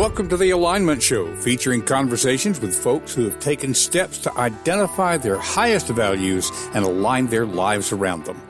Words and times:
Welcome 0.00 0.30
to 0.30 0.38
the 0.38 0.48
Alignment 0.48 1.02
Show, 1.02 1.36
featuring 1.42 1.82
conversations 1.82 2.58
with 2.58 2.74
folks 2.74 3.12
who 3.12 3.24
have 3.24 3.38
taken 3.38 3.74
steps 3.74 4.16
to 4.20 4.34
identify 4.38 5.18
their 5.18 5.36
highest 5.36 5.88
values 5.88 6.50
and 6.72 6.86
align 6.86 7.26
their 7.26 7.44
lives 7.44 7.92
around 7.92 8.24
them. 8.24 8.40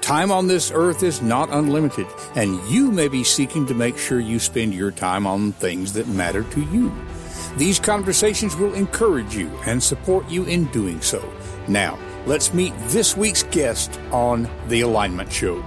Time 0.00 0.30
on 0.30 0.46
this 0.46 0.70
earth 0.72 1.02
is 1.02 1.20
not 1.20 1.50
unlimited, 1.50 2.06
and 2.36 2.62
you 2.70 2.92
may 2.92 3.08
be 3.08 3.24
seeking 3.24 3.66
to 3.66 3.74
make 3.74 3.98
sure 3.98 4.20
you 4.20 4.38
spend 4.38 4.72
your 4.72 4.92
time 4.92 5.26
on 5.26 5.50
things 5.50 5.94
that 5.94 6.06
matter 6.06 6.44
to 6.44 6.60
you. 6.66 6.94
These 7.56 7.80
conversations 7.80 8.54
will 8.54 8.74
encourage 8.74 9.34
you 9.34 9.50
and 9.66 9.82
support 9.82 10.30
you 10.30 10.44
in 10.44 10.66
doing 10.66 11.00
so. 11.00 11.28
Now, 11.66 11.98
let's 12.24 12.54
meet 12.54 12.72
this 12.82 13.16
week's 13.16 13.42
guest 13.42 13.98
on 14.12 14.48
The 14.68 14.82
Alignment 14.82 15.32
Show. 15.32 15.60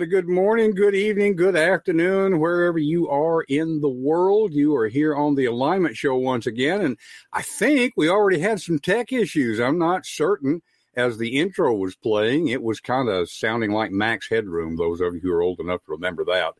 And 0.00 0.06
a 0.06 0.16
good 0.16 0.30
morning, 0.30 0.70
good 0.70 0.94
evening, 0.94 1.36
good 1.36 1.54
afternoon, 1.54 2.38
wherever 2.38 2.78
you 2.78 3.10
are 3.10 3.42
in 3.42 3.82
the 3.82 3.90
world. 3.90 4.54
You 4.54 4.74
are 4.74 4.88
here 4.88 5.14
on 5.14 5.34
the 5.34 5.44
Alignment 5.44 5.94
Show 5.94 6.16
once 6.16 6.46
again. 6.46 6.80
And 6.80 6.96
I 7.34 7.42
think 7.42 7.92
we 7.98 8.08
already 8.08 8.38
had 8.38 8.62
some 8.62 8.78
tech 8.78 9.12
issues. 9.12 9.60
I'm 9.60 9.78
not 9.78 10.06
certain. 10.06 10.62
As 10.96 11.18
the 11.18 11.38
intro 11.38 11.74
was 11.74 11.96
playing, 11.96 12.48
it 12.48 12.62
was 12.62 12.80
kind 12.80 13.10
of 13.10 13.30
sounding 13.30 13.72
like 13.72 13.90
Max 13.90 14.26
Headroom, 14.26 14.74
those 14.74 15.02
of 15.02 15.12
you 15.12 15.20
who 15.20 15.32
are 15.34 15.42
old 15.42 15.60
enough 15.60 15.84
to 15.84 15.92
remember 15.92 16.24
that. 16.24 16.54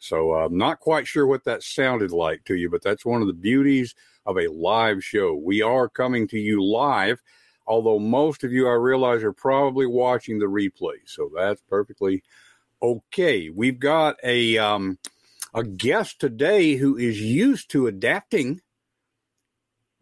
So 0.00 0.34
I'm 0.34 0.54
uh, 0.54 0.56
not 0.56 0.80
quite 0.80 1.06
sure 1.06 1.28
what 1.28 1.44
that 1.44 1.62
sounded 1.62 2.10
like 2.10 2.44
to 2.46 2.56
you, 2.56 2.68
but 2.70 2.82
that's 2.82 3.06
one 3.06 3.20
of 3.20 3.28
the 3.28 3.34
beauties 3.34 3.94
of 4.26 4.36
a 4.36 4.48
live 4.48 5.04
show. 5.04 5.36
We 5.36 5.62
are 5.62 5.88
coming 5.88 6.26
to 6.26 6.40
you 6.40 6.60
live, 6.60 7.22
although 7.68 8.00
most 8.00 8.42
of 8.42 8.50
you, 8.50 8.66
I 8.66 8.72
realize, 8.72 9.22
are 9.22 9.32
probably 9.32 9.86
watching 9.86 10.40
the 10.40 10.46
replay. 10.46 10.96
So 11.06 11.30
that's 11.32 11.62
perfectly 11.68 12.24
okay. 12.82 13.50
We've 13.50 13.78
got 13.78 14.16
a 14.22 14.58
um, 14.58 14.98
a 15.54 15.64
guest 15.64 16.20
today 16.20 16.74
who 16.74 16.96
is 16.96 17.20
used 17.20 17.70
to 17.72 17.86
adapting. 17.86 18.60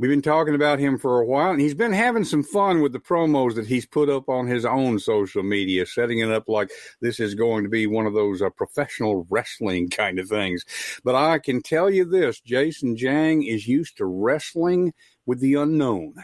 We've 0.01 0.11
been 0.11 0.23
talking 0.23 0.55
about 0.55 0.79
him 0.79 0.97
for 0.97 1.19
a 1.19 1.27
while, 1.27 1.51
and 1.51 1.61
he's 1.61 1.75
been 1.75 1.93
having 1.93 2.23
some 2.23 2.45
fun 2.45 2.83
with 2.83 2.93
the 2.93 3.01
promos 3.01 3.57
that 3.57 3.67
he's 3.67 3.85
put 3.85 4.09
up 4.09 4.29
on 4.29 4.47
his 4.47 4.65
own 4.65 5.01
social 5.01 5.43
media, 5.43 5.87
setting 5.87 6.21
it 6.21 6.31
up 6.31 6.49
like 6.49 6.71
this 7.01 7.19
is 7.19 7.35
going 7.35 7.65
to 7.65 7.69
be 7.69 7.89
one 7.89 8.07
of 8.07 8.15
those 8.15 8.41
uh, 8.41 8.51
professional 8.51 9.27
wrestling 9.29 9.91
kind 9.91 10.21
of 10.21 10.29
things. 10.29 10.65
But 11.03 11.17
I 11.17 11.41
can 11.41 11.63
tell 11.63 11.91
you 11.91 12.05
this 12.05 12.41
Jason 12.41 12.97
Jang 12.97 13.43
is 13.43 13.67
used 13.67 13.97
to 13.97 14.05
wrestling 14.05 14.95
with 15.27 15.41
the 15.41 15.55
unknown. 15.55 16.15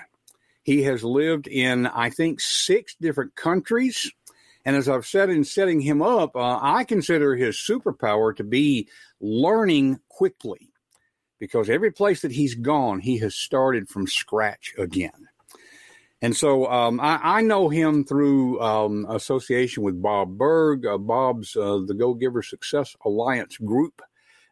He 0.62 0.84
has 0.84 1.02
lived 1.02 1.48
in, 1.48 1.86
I 1.88 2.10
think, 2.10 2.40
six 2.40 2.94
different 3.00 3.34
countries. 3.34 4.10
And 4.64 4.76
as 4.76 4.88
I've 4.88 5.06
said 5.06 5.30
in 5.30 5.44
setting 5.44 5.80
him 5.80 6.00
up, 6.00 6.34
uh, 6.36 6.58
I 6.60 6.84
consider 6.84 7.36
his 7.36 7.56
superpower 7.56 8.34
to 8.36 8.44
be 8.44 8.88
learning 9.20 10.00
quickly 10.08 10.70
because 11.38 11.68
every 11.68 11.90
place 11.90 12.22
that 12.22 12.32
he's 12.32 12.54
gone, 12.54 13.00
he 13.00 13.18
has 13.18 13.34
started 13.34 13.88
from 13.88 14.06
scratch 14.06 14.74
again. 14.78 15.28
And 16.22 16.34
so 16.34 16.70
um, 16.70 17.00
I, 17.00 17.20
I, 17.22 17.40
know 17.42 17.68
him 17.68 18.02
through 18.02 18.58
um, 18.62 19.04
association 19.10 19.82
with 19.82 20.00
Bob 20.00 20.38
Burg, 20.38 20.86
uh, 20.86 20.96
Bob's 20.96 21.54
uh, 21.54 21.80
the 21.86 21.92
Go 21.92 22.14
Giver 22.14 22.42
Success 22.42 22.96
Alliance 23.04 23.58
group. 23.58 24.00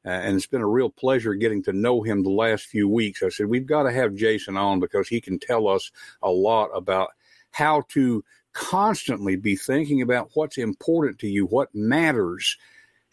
Uh, 0.05 0.11
and 0.11 0.37
it's 0.37 0.47
been 0.47 0.61
a 0.61 0.69
real 0.69 0.91
pleasure 0.91 1.33
getting 1.33 1.63
to 1.63 1.73
know 1.73 2.03
him 2.03 2.23
the 2.23 2.31
last 2.31 2.65
few 2.65 2.89
weeks. 2.89 3.23
I 3.23 3.31
said, 3.31 3.47
we've 3.47 3.65
got 3.65 3.85
to 3.85 3.93
have 3.93 4.15
Jason 4.15 4.59
on 4.59 4.81
because 4.81 5.09
he 5.09 5.21
can 5.21 5.39
tell 5.39 5.67
us 5.67 5.91
a 6.21 6.31
lot 6.31 6.67
about 6.75 7.09
how 7.53 7.85
to 7.91 8.23
constantly 8.53 9.37
be 9.37 9.57
thinking 9.57 10.03
about 10.03 10.31
what's 10.35 10.59
important 10.59 11.19
to 11.21 11.29
you, 11.29 11.47
what 11.47 11.75
matters, 11.75 12.57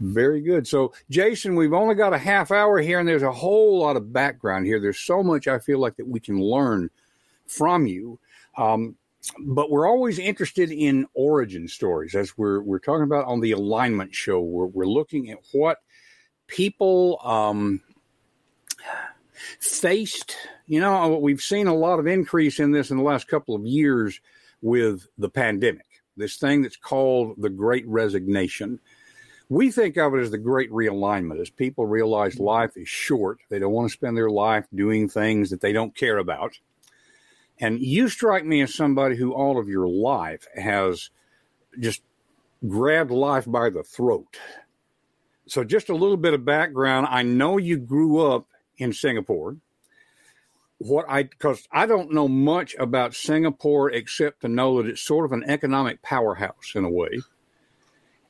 very 0.00 0.40
good. 0.42 0.66
So, 0.66 0.92
Jason, 1.08 1.56
we've 1.56 1.72
only 1.72 1.94
got 1.94 2.12
a 2.12 2.18
half 2.18 2.50
hour 2.50 2.78
here, 2.78 2.98
and 2.98 3.08
there's 3.08 3.22
a 3.22 3.32
whole 3.32 3.80
lot 3.80 3.96
of 3.96 4.12
background 4.12 4.66
here. 4.66 4.80
There's 4.80 5.00
so 5.00 5.22
much 5.22 5.48
I 5.48 5.58
feel 5.58 5.78
like 5.78 5.96
that 5.96 6.06
we 6.06 6.20
can 6.20 6.40
learn 6.40 6.90
from 7.46 7.86
you. 7.86 8.18
Um, 8.58 8.96
but 9.38 9.70
we're 9.70 9.88
always 9.88 10.18
interested 10.18 10.70
in 10.70 11.06
origin 11.14 11.68
stories 11.68 12.14
as 12.14 12.36
we're 12.38 12.60
we're 12.62 12.78
talking 12.78 13.02
about 13.02 13.26
on 13.26 13.40
the 13.40 13.50
alignment 13.52 14.14
show 14.14 14.40
we're, 14.40 14.66
we're 14.66 14.86
looking 14.86 15.30
at 15.30 15.38
what 15.52 15.78
people 16.46 17.20
um, 17.24 17.80
faced 19.58 20.36
you 20.66 20.80
know 20.80 20.94
uh, 20.94 21.08
we've 21.08 21.40
seen 21.40 21.66
a 21.66 21.74
lot 21.74 21.98
of 21.98 22.06
increase 22.06 22.60
in 22.60 22.72
this 22.72 22.90
in 22.90 22.96
the 22.96 23.02
last 23.02 23.28
couple 23.28 23.54
of 23.54 23.64
years 23.64 24.20
with 24.62 25.06
the 25.18 25.28
pandemic 25.28 25.86
this 26.16 26.36
thing 26.36 26.62
that's 26.62 26.76
called 26.76 27.34
the 27.38 27.50
great 27.50 27.86
resignation 27.86 28.78
we 29.48 29.70
think 29.70 29.96
of 29.96 30.14
it 30.14 30.20
as 30.20 30.30
the 30.30 30.38
great 30.38 30.70
realignment 30.72 31.40
as 31.40 31.50
people 31.50 31.86
realize 31.86 32.38
life 32.38 32.76
is 32.76 32.88
short 32.88 33.38
they 33.48 33.58
don't 33.58 33.72
want 33.72 33.88
to 33.88 33.92
spend 33.92 34.16
their 34.16 34.30
life 34.30 34.66
doing 34.74 35.08
things 35.08 35.50
that 35.50 35.60
they 35.60 35.72
don't 35.72 35.96
care 35.96 36.18
about 36.18 36.58
and 37.58 37.80
you 37.80 38.08
strike 38.08 38.44
me 38.44 38.60
as 38.62 38.74
somebody 38.74 39.16
who 39.16 39.32
all 39.32 39.58
of 39.58 39.68
your 39.68 39.88
life 39.88 40.46
has 40.54 41.10
just 41.78 42.02
grabbed 42.66 43.10
life 43.10 43.44
by 43.46 43.70
the 43.70 43.82
throat. 43.82 44.38
So, 45.46 45.64
just 45.64 45.88
a 45.88 45.94
little 45.94 46.16
bit 46.16 46.34
of 46.34 46.44
background. 46.44 47.06
I 47.08 47.22
know 47.22 47.56
you 47.56 47.78
grew 47.78 48.20
up 48.26 48.46
in 48.78 48.92
Singapore. 48.92 49.56
What 50.78 51.06
I, 51.08 51.22
because 51.22 51.66
I 51.72 51.86
don't 51.86 52.12
know 52.12 52.28
much 52.28 52.74
about 52.78 53.14
Singapore 53.14 53.90
except 53.90 54.42
to 54.42 54.48
know 54.48 54.82
that 54.82 54.88
it's 54.88 55.02
sort 55.02 55.24
of 55.24 55.32
an 55.32 55.44
economic 55.48 56.02
powerhouse 56.02 56.72
in 56.74 56.84
a 56.84 56.90
way. 56.90 57.20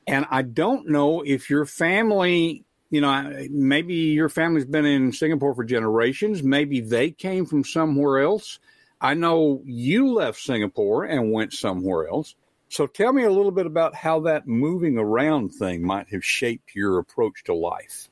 And 0.07 0.25
I 0.31 0.43
don't 0.43 0.87
know 0.87 1.21
if 1.21 1.49
your 1.49 1.65
family, 1.65 2.63
you 2.89 3.01
know, 3.01 3.47
maybe 3.51 3.95
your 3.95 4.29
family's 4.29 4.65
been 4.65 4.85
in 4.85 5.11
Singapore 5.11 5.53
for 5.53 5.65
generations. 5.65 6.41
Maybe 6.41 6.79
they 6.79 7.11
came 7.11 7.45
from 7.45 7.65
somewhere 7.65 8.19
else. 8.19 8.59
I 9.01 9.13
know 9.13 9.61
you 9.65 10.13
left 10.13 10.39
Singapore 10.39 11.03
and 11.03 11.33
went 11.33 11.51
somewhere 11.51 12.07
else. 12.07 12.35
So 12.69 12.87
tell 12.87 13.13
me 13.13 13.23
a 13.23 13.31
little 13.31 13.51
bit 13.51 13.65
about 13.65 13.93
how 13.95 14.21
that 14.21 14.47
moving 14.47 14.97
around 14.97 15.49
thing 15.49 15.83
might 15.83 16.09
have 16.09 16.23
shaped 16.23 16.75
your 16.75 16.97
approach 16.97 17.43
to 17.45 17.53
life. 17.53 18.09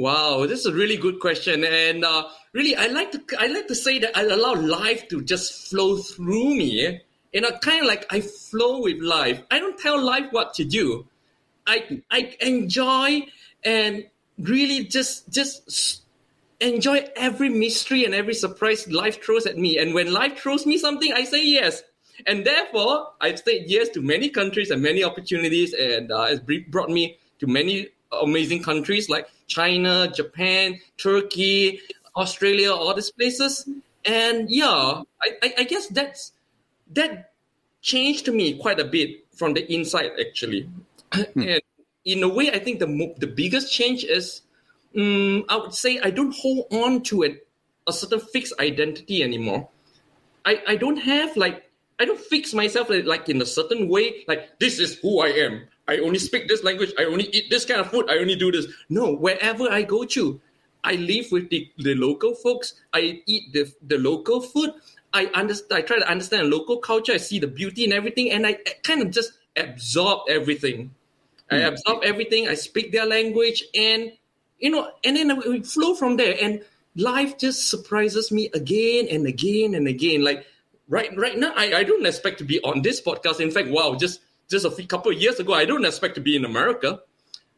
Wow, 0.00 0.46
this 0.46 0.60
is 0.60 0.64
a 0.64 0.72
really 0.72 0.96
good 0.96 1.20
question, 1.20 1.62
and 1.62 2.06
uh, 2.06 2.24
really, 2.54 2.74
I 2.74 2.86
like 2.86 3.12
to 3.12 3.20
I 3.38 3.48
like 3.48 3.68
to 3.68 3.74
say 3.74 3.98
that 3.98 4.16
I 4.16 4.22
allow 4.22 4.54
life 4.54 5.06
to 5.08 5.20
just 5.20 5.68
flow 5.68 5.98
through 5.98 6.54
me. 6.56 7.02
You 7.34 7.42
know, 7.42 7.50
kind 7.60 7.82
of 7.82 7.86
like 7.86 8.06
I 8.08 8.22
flow 8.22 8.80
with 8.80 9.02
life. 9.02 9.42
I 9.50 9.58
don't 9.58 9.78
tell 9.78 10.02
life 10.02 10.28
what 10.30 10.54
to 10.54 10.64
do. 10.64 11.06
I 11.66 12.00
I 12.10 12.34
enjoy 12.40 13.26
and 13.62 14.06
really 14.38 14.86
just 14.86 15.28
just 15.28 16.00
enjoy 16.60 17.06
every 17.14 17.50
mystery 17.50 18.06
and 18.06 18.14
every 18.14 18.32
surprise 18.32 18.88
life 18.88 19.22
throws 19.22 19.44
at 19.44 19.58
me. 19.58 19.76
And 19.76 19.92
when 19.92 20.10
life 20.10 20.38
throws 20.38 20.64
me 20.64 20.78
something, 20.78 21.12
I 21.12 21.24
say 21.24 21.44
yes. 21.44 21.82
And 22.26 22.46
therefore, 22.46 23.12
I've 23.20 23.40
said 23.40 23.64
yes 23.66 23.90
to 23.90 24.00
many 24.00 24.30
countries 24.30 24.70
and 24.70 24.80
many 24.80 25.04
opportunities, 25.04 25.74
and 25.74 26.10
uh, 26.10 26.28
it's 26.30 26.40
brought 26.70 26.88
me 26.88 27.18
to 27.40 27.46
many 27.46 27.90
amazing 28.12 28.62
countries 28.62 29.08
like 29.08 29.28
China, 29.46 30.10
Japan, 30.14 30.80
Turkey, 30.96 31.80
Australia, 32.16 32.72
all 32.72 32.94
these 32.94 33.10
places. 33.10 33.68
And 34.04 34.50
yeah, 34.50 35.02
I, 35.22 35.28
I, 35.42 35.54
I 35.58 35.64
guess 35.64 35.86
that's 35.88 36.32
that 36.92 37.32
changed 37.82 38.28
me 38.32 38.58
quite 38.58 38.80
a 38.80 38.84
bit 38.84 39.26
from 39.32 39.54
the 39.54 39.72
inside 39.72 40.12
actually. 40.20 40.68
Hmm. 41.12 41.42
and 41.42 41.62
in 42.04 42.22
a 42.22 42.28
way, 42.28 42.50
I 42.50 42.58
think 42.58 42.78
the 42.78 43.14
the 43.18 43.26
biggest 43.26 43.72
change 43.72 44.04
is 44.04 44.42
um, 44.96 45.44
I 45.48 45.56
would 45.56 45.74
say 45.74 45.98
I 45.98 46.10
don't 46.10 46.34
hold 46.34 46.66
on 46.70 47.02
to 47.04 47.22
it, 47.22 47.46
a 47.86 47.92
certain 47.92 48.20
fixed 48.20 48.54
identity 48.58 49.22
anymore. 49.22 49.68
I, 50.44 50.62
I 50.66 50.76
don't 50.76 50.96
have 50.96 51.36
like 51.36 51.70
I 51.98 52.04
don't 52.06 52.18
fix 52.18 52.54
myself 52.54 52.88
like, 52.88 53.04
like 53.04 53.28
in 53.28 53.42
a 53.42 53.46
certain 53.46 53.88
way. 53.88 54.24
Like 54.26 54.58
this 54.58 54.78
is 54.78 54.98
who 54.98 55.20
I 55.20 55.28
am. 55.28 55.68
I 55.90 55.98
only 55.98 56.20
speak 56.20 56.46
this 56.46 56.62
language. 56.62 56.92
I 56.96 57.04
only 57.04 57.24
eat 57.32 57.50
this 57.50 57.64
kind 57.64 57.80
of 57.80 57.90
food. 57.90 58.08
I 58.08 58.18
only 58.18 58.36
do 58.36 58.52
this. 58.52 58.66
No, 58.88 59.12
wherever 59.12 59.68
I 59.68 59.82
go 59.82 60.04
to, 60.04 60.40
I 60.84 60.94
live 60.94 61.26
with 61.32 61.50
the, 61.50 61.68
the 61.78 61.96
local 61.96 62.34
folks. 62.34 62.74
I 62.92 63.22
eat 63.26 63.52
the, 63.52 63.72
the 63.82 63.98
local 63.98 64.40
food. 64.40 64.70
I 65.12 65.26
understand. 65.34 65.82
I 65.82 65.82
try 65.82 65.98
to 65.98 66.08
understand 66.08 66.48
local 66.48 66.76
culture. 66.76 67.12
I 67.12 67.16
see 67.16 67.40
the 67.40 67.48
beauty 67.48 67.82
and 67.82 67.92
everything, 67.92 68.30
and 68.30 68.46
I 68.46 68.58
kind 68.84 69.02
of 69.02 69.10
just 69.10 69.32
absorb 69.56 70.20
everything. 70.28 70.94
I 71.50 71.58
hmm. 71.58 71.66
absorb 71.66 72.04
everything. 72.04 72.48
I 72.48 72.54
speak 72.54 72.92
their 72.92 73.06
language, 73.06 73.64
and 73.74 74.12
you 74.60 74.70
know, 74.70 74.92
and 75.02 75.16
then 75.16 75.36
we 75.38 75.62
flow 75.62 75.96
from 75.96 76.16
there. 76.16 76.36
And 76.40 76.62
life 76.94 77.36
just 77.36 77.68
surprises 77.68 78.30
me 78.30 78.48
again 78.54 79.08
and 79.10 79.26
again 79.26 79.74
and 79.74 79.88
again. 79.88 80.22
Like 80.22 80.46
right, 80.88 81.10
right 81.16 81.36
now, 81.36 81.52
I, 81.56 81.74
I 81.74 81.82
don't 81.82 82.06
expect 82.06 82.38
to 82.38 82.44
be 82.44 82.60
on 82.62 82.82
this 82.82 83.00
podcast. 83.02 83.40
In 83.40 83.50
fact, 83.50 83.68
wow, 83.70 83.96
just 83.96 84.20
just 84.50 84.64
a 84.64 84.70
few, 84.70 84.86
couple 84.86 85.12
of 85.12 85.18
years 85.18 85.38
ago, 85.38 85.54
I 85.54 85.64
don't 85.64 85.84
expect 85.84 86.16
to 86.16 86.20
be 86.20 86.36
in 86.36 86.44
America. 86.44 87.00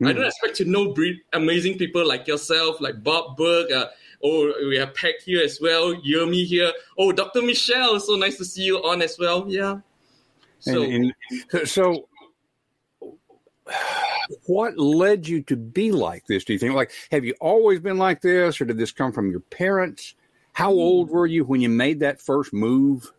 Mm. 0.00 0.08
I 0.08 0.12
don't 0.12 0.26
expect 0.26 0.56
to 0.56 0.64
know 0.64 0.94
amazing 1.32 1.78
people 1.78 2.06
like 2.06 2.26
yourself, 2.26 2.80
like 2.80 3.02
Bob 3.02 3.36
Burg. 3.36 3.72
Uh, 3.72 3.86
oh, 4.22 4.52
we 4.68 4.76
have 4.76 4.94
Peg 4.94 5.14
here 5.24 5.42
as 5.42 5.58
well, 5.60 5.94
Yumi 5.94 6.44
here. 6.44 6.72
Oh, 6.98 7.12
Dr. 7.12 7.42
Michelle, 7.42 7.98
so 7.98 8.14
nice 8.16 8.36
to 8.38 8.44
see 8.44 8.62
you 8.64 8.78
on 8.78 9.00
as 9.02 9.16
well. 9.18 9.46
Yeah. 9.48 9.78
So, 10.60 10.82
and, 10.82 11.12
and, 11.52 11.68
so 11.68 12.08
what 14.46 14.78
led 14.78 15.26
you 15.26 15.42
to 15.42 15.56
be 15.56 15.92
like 15.92 16.26
this? 16.26 16.44
Do 16.44 16.52
you 16.52 16.58
think? 16.58 16.74
Like, 16.74 16.92
have 17.10 17.24
you 17.24 17.34
always 17.40 17.80
been 17.80 17.98
like 17.98 18.20
this, 18.20 18.60
or 18.60 18.64
did 18.64 18.78
this 18.78 18.92
come 18.92 19.12
from 19.12 19.30
your 19.30 19.40
parents? 19.40 20.14
How 20.52 20.70
old 20.70 21.10
were 21.10 21.26
you 21.26 21.44
when 21.44 21.60
you 21.60 21.68
made 21.68 22.00
that 22.00 22.20
first 22.20 22.52
move? 22.52 23.10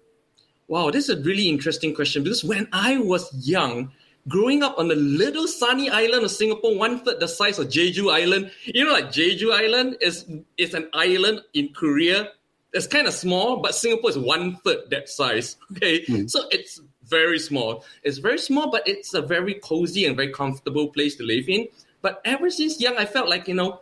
Wow, 0.68 0.92
this 0.92 1.10
is 1.10 1.18
a 1.18 1.22
really 1.22 1.50
interesting 1.50 1.94
question 1.94 2.24
because 2.24 2.44
when 2.44 2.68
I 2.72 2.98
was 2.98 3.32
young, 3.48 3.92
growing 4.28 4.64
up 4.64 4.78
on 4.78 4.88
the 4.88 4.96
little 4.96 5.48
sunny 5.48 5.90
island 5.90 6.24
of 6.24 6.32
Singapore, 6.32 6.78
one 6.78 7.00
third 7.00 7.20
the 7.20 7.28
size 7.28 7.60
of 7.60 7.68
Jeju 7.68 8.12
Island, 8.12 8.52
you 8.66 8.86
know, 8.86 8.94
like 8.94 9.10
Jeju 9.10 9.54
Island 9.54 9.98
is 10.02 10.26
is 10.58 10.74
an 10.74 10.90
island 10.94 11.42
in 11.54 11.70
Korea. 11.74 12.30
It's 12.72 12.88
kind 12.88 13.08
of 13.08 13.14
small, 13.14 13.58
but 13.58 13.76
Singapore 13.76 14.10
is 14.10 14.18
one 14.18 14.56
third 14.58 14.90
that 14.90 15.10
size. 15.10 15.58
Okay, 15.72 16.06
mm. 16.06 16.30
so 16.30 16.48
it's 16.52 16.82
very 17.04 17.40
small. 17.40 17.84
It's 18.04 18.18
very 18.18 18.40
small, 18.40 18.72
but 18.72 18.88
it's 18.88 19.14
a 19.14 19.22
very 19.22 19.56
cozy 19.56 20.06
and 20.06 20.16
very 20.16 20.32
comfortable 20.32 20.88
place 20.88 21.16
to 21.18 21.24
live 21.24 21.50
in. 21.50 21.68
But 22.02 22.22
ever 22.26 22.50
since 22.50 22.80
young, 22.80 22.98
I 22.98 23.06
felt 23.06 23.30
like 23.30 23.48
you 23.48 23.54
know, 23.54 23.82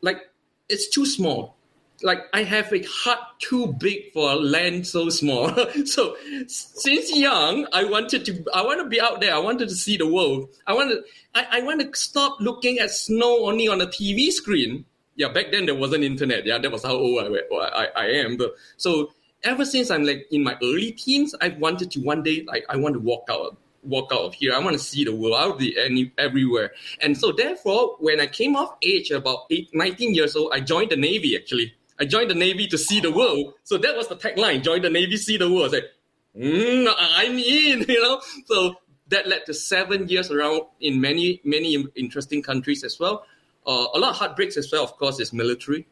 like 0.00 0.30
it's 0.68 0.88
too 0.88 1.06
small 1.06 1.56
like 2.02 2.20
I 2.32 2.42
have 2.42 2.72
a 2.72 2.82
heart 2.82 3.18
too 3.38 3.74
big 3.78 4.12
for 4.12 4.32
a 4.32 4.34
land 4.36 4.86
so 4.86 5.08
small. 5.08 5.50
so 5.84 6.16
since 6.46 7.16
young, 7.16 7.66
I 7.72 7.84
wanted 7.84 8.24
to 8.26 8.44
I 8.54 8.62
want 8.62 8.80
to 8.80 8.88
be 8.88 9.00
out 9.00 9.20
there. 9.20 9.34
I 9.34 9.38
wanted 9.38 9.68
to 9.68 9.74
see 9.74 9.96
the 9.96 10.06
world. 10.06 10.48
I 10.66 10.74
wanted 10.74 11.04
I, 11.34 11.46
I 11.52 11.62
want 11.62 11.80
to 11.80 11.98
stop 11.98 12.38
looking 12.40 12.78
at 12.78 12.90
snow 12.90 13.46
only 13.46 13.68
on 13.68 13.80
a 13.80 13.86
TV 13.86 14.30
screen. 14.30 14.84
Yeah, 15.16 15.28
back 15.28 15.46
then 15.50 15.66
there 15.66 15.74
wasn't 15.74 16.04
internet. 16.04 16.44
Yeah, 16.44 16.58
that 16.58 16.70
was 16.70 16.84
how 16.84 16.94
old 16.94 17.24
I, 17.24 17.54
I, 17.54 17.88
I 17.96 18.06
am. 18.06 18.36
But 18.36 18.54
so 18.76 19.12
ever 19.44 19.64
since 19.64 19.90
I'm 19.90 20.04
like 20.04 20.26
in 20.30 20.44
my 20.44 20.56
early 20.62 20.92
teens, 20.92 21.34
I 21.40 21.48
wanted 21.48 21.90
to 21.92 22.00
one 22.00 22.22
day 22.22 22.44
like 22.46 22.64
I 22.68 22.76
want 22.76 22.94
to 22.94 23.00
walk 23.00 23.28
out 23.30 23.56
walk 23.86 24.10
out 24.12 24.20
of 24.20 24.34
here. 24.34 24.52
I 24.52 24.58
want 24.58 24.74
to 24.74 24.82
see 24.82 25.04
the 25.04 25.14
world. 25.14 25.36
I'll 25.38 25.56
be 25.56 25.78
any, 25.78 26.12
everywhere. 26.18 26.72
And 27.00 27.16
so 27.16 27.32
therefore, 27.32 27.96
when 28.00 28.20
I 28.20 28.26
came 28.26 28.56
of 28.56 28.74
age 28.82 29.10
about 29.10 29.46
eight, 29.50 29.70
19 29.72 30.12
years 30.12 30.34
old, 30.36 30.52
I 30.52 30.60
joined 30.60 30.90
the 30.90 30.96
Navy 30.96 31.36
actually. 31.36 31.72
I 31.98 32.04
joined 32.04 32.30
the 32.30 32.34
Navy 32.34 32.66
to 32.68 32.78
see 32.78 33.00
the 33.00 33.10
world. 33.10 33.54
So 33.64 33.78
that 33.78 33.96
was 33.96 34.08
the 34.08 34.16
tagline: 34.16 34.62
join 34.62 34.82
the 34.82 34.90
Navy, 34.90 35.16
see 35.16 35.36
the 35.36 35.50
world. 35.50 35.74
I 35.74 35.80
said, 35.80 35.90
mm, 36.36 36.92
I'm 36.98 37.38
in. 37.38 37.84
You 37.88 38.02
know, 38.02 38.20
so 38.46 38.76
that 39.08 39.26
led 39.26 39.46
to 39.46 39.54
seven 39.54 40.08
years 40.08 40.30
around 40.30 40.62
in 40.80 41.00
many 41.00 41.40
many 41.44 41.86
interesting 41.94 42.42
countries 42.42 42.84
as 42.84 42.98
well. 42.98 43.24
Uh, 43.66 43.86
a 43.94 43.98
lot 43.98 44.10
of 44.10 44.16
heartbreaks 44.16 44.56
as 44.56 44.70
well. 44.70 44.84
Of 44.84 44.96
course, 44.96 45.18
is 45.20 45.32
military. 45.32 45.86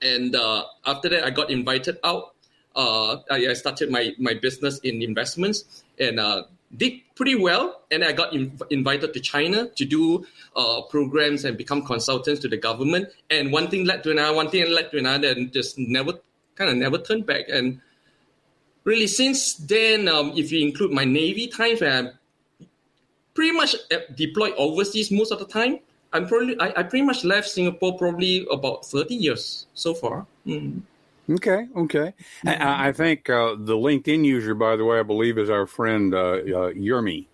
And 0.00 0.34
uh, 0.34 0.64
after 0.86 1.08
that, 1.08 1.24
I 1.24 1.30
got 1.30 1.50
invited 1.50 1.98
out. 2.04 2.34
Uh, 2.74 3.18
I, 3.30 3.48
I, 3.48 3.52
started 3.54 3.90
my 3.90 4.14
my 4.18 4.34
business 4.34 4.78
in 4.80 5.02
investments, 5.02 5.82
and 5.98 6.20
uh, 6.20 6.44
did 6.76 7.00
pretty 7.14 7.34
well, 7.34 7.82
and 7.90 8.04
I 8.04 8.12
got 8.12 8.32
in, 8.34 8.58
invited 8.70 9.14
to 9.14 9.20
China 9.20 9.68
to 9.76 9.84
do 9.84 10.26
uh, 10.54 10.82
programs 10.82 11.44
and 11.44 11.56
become 11.56 11.84
consultants 11.84 12.40
to 12.42 12.48
the 12.48 12.56
government. 12.56 13.08
And 13.30 13.52
one 13.52 13.68
thing 13.68 13.84
led 13.86 14.02
to 14.04 14.10
another, 14.10 14.34
one 14.34 14.50
thing 14.50 14.70
led 14.70 14.90
to 14.90 14.98
another, 14.98 15.28
and 15.28 15.52
just 15.52 15.78
never 15.78 16.12
kind 16.54 16.70
of 16.70 16.76
never 16.76 16.98
turned 16.98 17.24
back. 17.24 17.48
And 17.48 17.80
really, 18.84 19.06
since 19.06 19.54
then, 19.54 20.08
um, 20.08 20.32
if 20.36 20.52
you 20.52 20.60
include 20.66 20.92
my 20.92 21.04
Navy 21.04 21.48
times, 21.48 21.80
where 21.80 21.90
I'm 21.90 22.10
pretty 23.34 23.52
much 23.52 23.74
uh, 23.90 24.00
deployed 24.14 24.54
overseas 24.58 25.10
most 25.10 25.32
of 25.32 25.38
the 25.38 25.46
time, 25.46 25.80
I'm 26.12 26.28
probably 26.28 26.58
I, 26.60 26.72
I 26.76 26.82
pretty 26.82 27.04
much 27.04 27.24
left 27.24 27.48
Singapore 27.48 27.96
probably 27.96 28.46
about 28.50 28.84
thirty 28.84 29.14
years 29.14 29.66
so 29.74 29.94
far. 29.94 30.26
Mm. 30.46 30.82
Okay, 31.30 31.66
okay. 31.76 32.14
Mm-hmm. 32.46 32.48
I, 32.48 32.88
I, 32.88 32.92
think 32.92 33.28
uh, 33.28 33.54
the 33.58 33.74
LinkedIn 33.74 34.24
user, 34.24 34.54
by 34.54 34.76
the 34.76 34.84
way, 34.84 34.98
I 34.98 35.02
believe 35.02 35.36
is 35.36 35.50
our 35.50 35.66
friend 35.66 36.14
uh, 36.14 36.18
uh, 36.18 36.72
Yurmi 36.72 37.26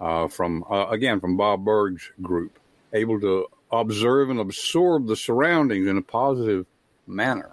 uh, 0.00 0.28
from 0.28 0.64
uh, 0.70 0.86
again 0.86 1.20
from 1.20 1.36
Bob 1.36 1.64
Burg's 1.64 2.10
group, 2.22 2.58
able 2.92 3.20
to 3.20 3.46
observe 3.70 4.30
and 4.30 4.40
absorb 4.40 5.06
the 5.06 5.16
surroundings 5.16 5.86
in 5.86 5.98
a 5.98 6.02
positive 6.02 6.66
manner. 7.06 7.50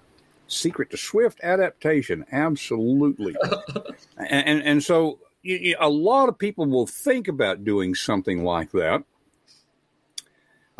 Secret 0.47 0.89
to 0.91 0.97
swift 0.97 1.39
adaptation, 1.43 2.25
absolutely. 2.31 3.35
and, 4.17 4.47
and, 4.47 4.63
and 4.63 4.83
so 4.83 5.19
you, 5.43 5.57
you, 5.57 5.75
a 5.79 5.89
lot 5.89 6.29
of 6.29 6.37
people 6.37 6.65
will 6.65 6.87
think 6.87 7.27
about 7.27 7.63
doing 7.63 7.95
something 7.95 8.43
like 8.43 8.71
that. 8.71 9.03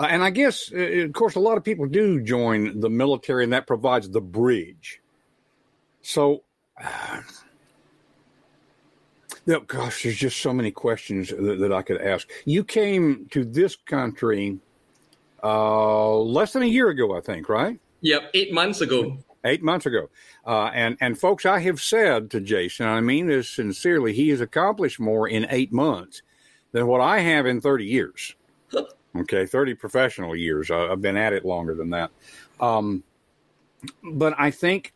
Uh, 0.02 0.08
and 0.10 0.24
I 0.24 0.30
guess, 0.32 0.72
uh, 0.74 0.78
of 0.78 1.14
course, 1.14 1.36
a 1.36 1.40
lot 1.40 1.58
of 1.58 1.64
people 1.64 1.86
do 1.86 2.22
join 2.22 2.80
the 2.80 2.90
military, 2.90 3.44
and 3.44 3.54
that 3.54 3.68
provides 3.68 4.10
the 4.10 4.22
bridge 4.22 5.02
so, 6.02 6.44
uh, 6.84 7.22
gosh, 9.68 10.04
there's 10.04 10.18
just 10.18 10.42
so 10.42 10.54
many 10.54 10.72
questions 10.72 11.30
that, 11.30 11.60
that, 11.60 11.72
I 11.72 11.82
could 11.82 12.02
ask. 12.02 12.30
You 12.46 12.64
came 12.64 13.28
to 13.32 13.46
this 13.46 13.76
country 13.76 14.60
uh, 15.44 16.16
less 16.18 16.54
than 16.54 16.64
a 16.64 16.68
year 16.68 16.90
ago, 16.90 17.16
I 17.16 17.22
think, 17.22 17.50
right? 17.50 17.80
Yep, 18.02 18.32
eight 18.34 18.54
months 18.54 18.82
ago. 18.82 19.18
Eight 19.44 19.64
months 19.64 19.88
ago, 19.88 20.12
uh, 20.46 20.70
and 20.72 20.98
and 21.02 21.18
folks, 21.18 21.48
I 21.48 21.58
have 21.62 21.82
said 21.82 22.30
to 22.30 22.40
Jason, 22.40 22.86
I 22.86 23.02
mean 23.02 23.26
this 23.26 23.50
sincerely, 23.50 24.14
he 24.14 24.30
has 24.30 24.40
accomplished 24.40 25.00
more 25.00 25.28
in 25.28 25.48
eight 25.50 25.74
months 25.74 26.22
than 26.74 26.86
what 26.86 27.02
I 27.02 27.22
have 27.22 27.48
in 27.48 27.60
thirty 27.60 27.86
years. 27.86 28.36
okay, 29.16 29.46
thirty 29.46 29.74
professional 29.74 30.36
years. 30.36 30.72
I've 30.72 31.02
been 31.02 31.18
at 31.18 31.34
it 31.34 31.46
longer 31.46 31.76
than 31.76 31.90
that. 31.92 32.12
Um, 32.60 33.04
but 34.04 34.34
I 34.38 34.52
think 34.52 34.94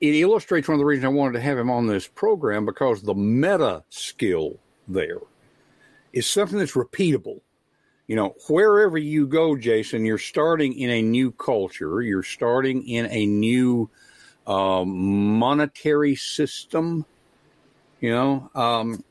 it 0.00 0.14
illustrates 0.14 0.68
one 0.68 0.74
of 0.74 0.78
the 0.78 0.86
reasons 0.86 1.04
I 1.04 1.08
wanted 1.08 1.34
to 1.34 1.40
have 1.40 1.58
him 1.58 1.70
on 1.70 1.86
this 1.86 2.06
program 2.06 2.64
because 2.64 3.02
the 3.02 3.14
meta 3.14 3.84
skill 3.90 4.58
there 4.88 5.18
is 6.12 6.26
something 6.26 6.58
that's 6.58 6.72
repeatable. 6.72 7.40
You 8.06 8.16
know, 8.16 8.34
wherever 8.48 8.98
you 8.98 9.26
go, 9.26 9.56
Jason, 9.56 10.04
you're 10.04 10.18
starting 10.18 10.76
in 10.76 10.90
a 10.90 11.02
new 11.02 11.30
culture, 11.30 12.02
you're 12.02 12.24
starting 12.24 12.86
in 12.88 13.06
a 13.06 13.26
new 13.26 13.88
um, 14.46 15.38
monetary 15.38 16.16
system. 16.16 17.06
You 18.00 18.10
know, 18.10 18.50
um, 18.54 19.04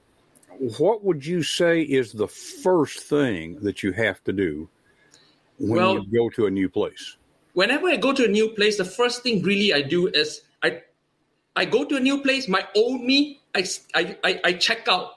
what 0.60 1.04
would 1.04 1.26
you 1.26 1.42
say 1.42 1.82
is 1.82 2.12
the 2.12 2.28
first 2.28 3.00
thing 3.00 3.60
that 3.62 3.82
you 3.82 3.94
have 3.94 4.24
to 4.26 4.34
do 4.34 4.70
when 5.58 5.80
Well- 5.80 5.96
you 5.96 6.06
go 6.18 6.30
to 6.36 6.46
a 6.46 6.52
new 6.52 6.70
place? 6.70 7.16
whenever 7.54 7.88
I 7.90 7.98
go 7.98 8.14
to 8.14 8.24
a 8.24 8.28
new 8.28 8.50
place, 8.50 8.78
the 8.78 8.86
first 8.86 9.24
thing 9.24 9.42
really 9.42 9.74
I 9.74 9.82
do 9.82 10.08
is 10.08 10.42
I 10.64 10.82
I 11.56 11.66
go 11.66 11.84
to 11.84 11.96
a 11.98 12.00
new 12.00 12.22
place, 12.22 12.48
my 12.48 12.66
old 12.76 13.02
me, 13.02 13.42
I, 13.54 13.66
I, 13.94 14.18
I, 14.24 14.42
I 14.46 14.54
check 14.54 14.88
out. 14.88 15.16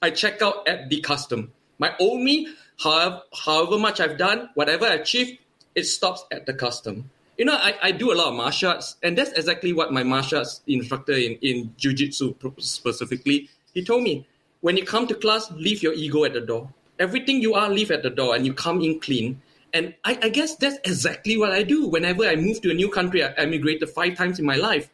I 0.00 0.10
check 0.10 0.40
out 0.40 0.66
at 0.66 0.88
the 0.88 1.00
custom. 1.00 1.52
My 1.78 1.94
old 1.98 2.22
me, 2.22 2.48
however, 2.82 3.20
however 3.44 3.78
much 3.78 4.00
I've 4.00 4.16
done, 4.16 4.48
whatever 4.54 4.86
I 4.86 4.94
achieved, 4.94 5.38
it 5.74 5.84
stops 5.84 6.24
at 6.30 6.46
the 6.46 6.54
custom. 6.54 7.10
You 7.36 7.44
know, 7.44 7.54
I, 7.54 7.74
I 7.82 7.90
do 7.92 8.12
a 8.12 8.14
lot 8.14 8.28
of 8.28 8.34
martial 8.34 8.70
arts, 8.70 8.96
and 9.02 9.18
that's 9.18 9.32
exactly 9.32 9.72
what 9.72 9.92
my 9.92 10.02
martial 10.02 10.38
arts 10.38 10.62
instructor 10.66 11.12
in, 11.12 11.32
in 11.42 11.74
Jiu-Jitsu 11.76 12.36
specifically, 12.58 13.50
he 13.74 13.84
told 13.84 14.02
me, 14.02 14.26
when 14.62 14.76
you 14.76 14.84
come 14.84 15.06
to 15.08 15.14
class, 15.14 15.50
leave 15.50 15.82
your 15.82 15.92
ego 15.92 16.24
at 16.24 16.32
the 16.32 16.40
door. 16.40 16.72
Everything 16.98 17.42
you 17.42 17.54
are, 17.54 17.68
leave 17.68 17.90
at 17.90 18.02
the 18.02 18.10
door, 18.10 18.34
and 18.34 18.46
you 18.46 18.54
come 18.54 18.80
in 18.80 19.00
clean. 19.00 19.42
And 19.74 19.94
I, 20.04 20.18
I 20.22 20.28
guess 20.28 20.54
that's 20.56 20.76
exactly 20.84 21.36
what 21.36 21.50
I 21.50 21.64
do 21.64 21.88
whenever 21.88 22.24
I 22.24 22.36
move 22.36 22.60
to 22.62 22.70
a 22.70 22.74
new 22.74 22.88
country. 22.88 23.24
I 23.24 23.32
emigrated 23.32 23.90
five 23.90 24.16
times 24.16 24.38
in 24.38 24.46
my 24.46 24.54
life. 24.54 24.88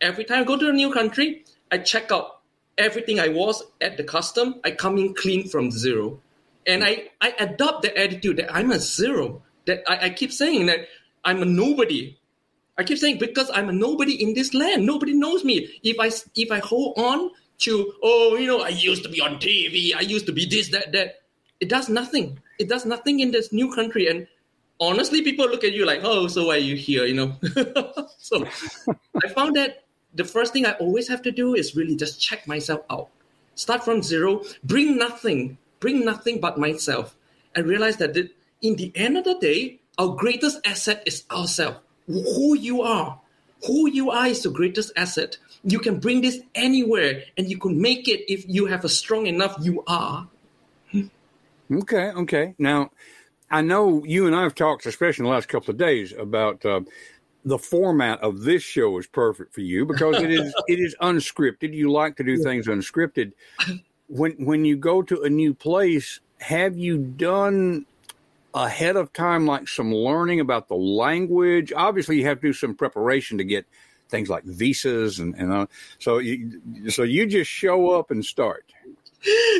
Every 0.00 0.24
time 0.24 0.42
I 0.42 0.44
go 0.44 0.56
to 0.56 0.68
a 0.68 0.72
new 0.72 0.92
country, 0.92 1.44
I 1.72 1.78
check 1.78 2.12
out 2.12 2.42
everything 2.76 3.18
I 3.18 3.28
was 3.28 3.62
at 3.80 3.96
the 3.96 4.04
custom. 4.04 4.60
I 4.64 4.70
come 4.70 4.98
in 4.98 5.14
clean 5.14 5.48
from 5.48 5.72
zero. 5.72 6.20
And 6.66 6.84
I, 6.84 7.10
I 7.20 7.34
adopt 7.40 7.82
the 7.82 7.98
attitude 7.98 8.36
that 8.36 8.54
I'm 8.54 8.70
a 8.70 8.78
zero. 8.78 9.42
That 9.66 9.82
I, 9.88 10.06
I 10.06 10.10
keep 10.10 10.32
saying 10.32 10.66
that 10.66 10.86
I'm 11.24 11.42
a 11.42 11.44
nobody. 11.44 12.16
I 12.76 12.84
keep 12.84 12.98
saying 12.98 13.18
because 13.18 13.50
I'm 13.52 13.68
a 13.68 13.72
nobody 13.72 14.22
in 14.22 14.34
this 14.34 14.54
land. 14.54 14.86
Nobody 14.86 15.14
knows 15.14 15.44
me. 15.44 15.80
If 15.82 15.98
I 15.98 16.12
if 16.36 16.52
I 16.52 16.60
hold 16.60 16.96
on 16.98 17.30
to 17.58 17.92
oh 18.02 18.36
you 18.36 18.46
know 18.46 18.60
I 18.60 18.68
used 18.68 19.02
to 19.04 19.08
be 19.08 19.20
on 19.20 19.36
TV. 19.36 19.94
I 19.94 20.00
used 20.00 20.26
to 20.26 20.32
be 20.32 20.46
this 20.46 20.68
that 20.70 20.92
that. 20.92 21.16
It 21.60 21.68
does 21.68 21.88
nothing. 21.88 22.38
It 22.60 22.68
does 22.68 22.86
nothing 22.86 23.18
in 23.18 23.32
this 23.32 23.52
new 23.52 23.74
country. 23.74 24.06
And 24.06 24.28
honestly, 24.78 25.22
people 25.22 25.48
look 25.48 25.64
at 25.64 25.72
you 25.72 25.84
like 25.84 26.00
oh 26.04 26.28
so 26.28 26.46
why 26.46 26.54
are 26.54 26.58
you 26.58 26.76
here? 26.76 27.04
You 27.04 27.14
know. 27.14 27.36
so 28.18 28.46
I 29.24 29.28
found 29.28 29.56
that 29.56 29.84
the 30.14 30.24
first 30.24 30.52
thing 30.52 30.66
I 30.66 30.72
always 30.74 31.08
have 31.08 31.22
to 31.22 31.32
do 31.32 31.54
is 31.54 31.74
really 31.74 31.96
just 31.96 32.20
check 32.20 32.46
myself 32.46 32.82
out. 32.90 33.08
Start 33.54 33.84
from 33.84 34.02
zero. 34.02 34.44
Bring 34.62 34.96
nothing. 34.96 35.58
Bring 35.80 36.04
nothing 36.04 36.40
but 36.40 36.58
myself. 36.58 37.16
And 37.54 37.66
realize 37.66 37.96
that 37.96 38.16
in 38.62 38.76
the 38.76 38.92
end 38.94 39.18
of 39.18 39.24
the 39.24 39.34
day, 39.38 39.80
our 39.98 40.14
greatest 40.14 40.60
asset 40.64 41.02
is 41.06 41.24
ourselves. 41.30 41.78
Who 42.06 42.56
you 42.56 42.82
are. 42.82 43.20
Who 43.66 43.90
you 43.90 44.10
are 44.10 44.26
is 44.26 44.42
the 44.42 44.50
greatest 44.50 44.92
asset. 44.96 45.36
You 45.64 45.78
can 45.78 45.98
bring 45.98 46.20
this 46.20 46.38
anywhere 46.54 47.24
and 47.36 47.50
you 47.50 47.58
can 47.58 47.80
make 47.80 48.08
it 48.08 48.30
if 48.32 48.44
you 48.48 48.66
have 48.66 48.84
a 48.84 48.88
strong 48.88 49.26
enough 49.26 49.56
you 49.60 49.82
are. 49.86 50.28
Okay, 51.70 52.10
okay. 52.12 52.54
Now, 52.58 52.90
I 53.50 53.60
know 53.62 54.04
you 54.04 54.26
and 54.26 54.34
I 54.34 54.42
have 54.42 54.54
talked, 54.54 54.86
especially 54.86 55.24
in 55.24 55.30
the 55.30 55.34
last 55.34 55.48
couple 55.48 55.70
of 55.70 55.78
days, 55.78 56.12
about 56.12 56.64
uh, 56.64 56.80
the 57.44 57.58
format 57.58 58.20
of 58.20 58.42
this 58.42 58.62
show 58.62 58.98
is 58.98 59.06
perfect 59.06 59.54
for 59.54 59.60
you 59.60 59.84
because 59.84 60.22
it 60.22 60.30
is 60.30 60.54
it 60.68 60.78
is 60.78 60.94
unscripted. 61.00 61.74
You 61.74 61.90
like 61.90 62.16
to 62.16 62.24
do 62.24 62.42
things 62.42 62.66
unscripted. 62.66 63.32
When 64.06 64.32
when 64.44 64.64
you 64.64 64.76
go 64.76 65.02
to 65.02 65.22
a 65.22 65.30
new 65.30 65.54
place, 65.54 66.20
have 66.40 66.76
you 66.78 66.98
done 66.98 67.86
ahead 68.64 68.96
of 68.96 69.12
time 69.12 69.46
like 69.46 69.68
some 69.68 69.92
learning 69.92 70.40
about 70.40 70.68
the 70.68 70.76
language? 70.76 71.72
Obviously, 71.74 72.18
you 72.18 72.26
have 72.26 72.40
to 72.40 72.48
do 72.48 72.52
some 72.52 72.74
preparation 72.74 73.38
to 73.38 73.44
get 73.44 73.66
things 74.08 74.28
like 74.28 74.44
visas 74.44 75.18
and 75.18 75.34
and 75.36 75.52
uh, 75.52 75.66
so 75.98 76.18
you 76.18 76.60
so 76.88 77.02
you 77.02 77.26
just 77.26 77.50
show 77.50 77.90
up 77.90 78.10
and 78.10 78.24
start. 78.24 78.64